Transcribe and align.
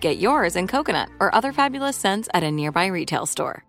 Get 0.00 0.16
yours 0.16 0.56
in 0.56 0.66
coconut 0.66 1.10
or 1.20 1.34
other 1.34 1.52
fabulous 1.52 1.94
scents 1.94 2.26
at 2.32 2.42
a 2.42 2.50
nearby 2.50 2.86
retail 2.86 3.26
store. 3.26 3.64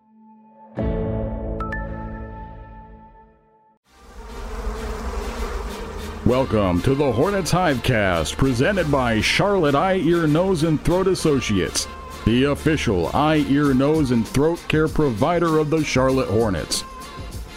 Welcome 6.26 6.82
to 6.84 6.96
the 6.96 7.12
Hornets 7.12 7.52
Hivecast, 7.52 8.38
presented 8.38 8.90
by 8.90 9.20
Charlotte 9.20 9.76
Eye, 9.76 9.96
Ear, 9.98 10.26
Nose, 10.26 10.64
and 10.64 10.82
Throat 10.86 11.08
Associates, 11.08 11.90
the 12.26 12.46
official 12.46 13.08
eye, 13.08 13.44
ear, 13.50 13.74
nose, 13.74 14.12
and 14.12 14.26
throat 14.26 14.64
care 14.68 14.88
provider 14.88 15.58
of 15.58 15.70
the 15.70 15.84
Charlotte 15.84 16.30
Hornets. 16.30 16.84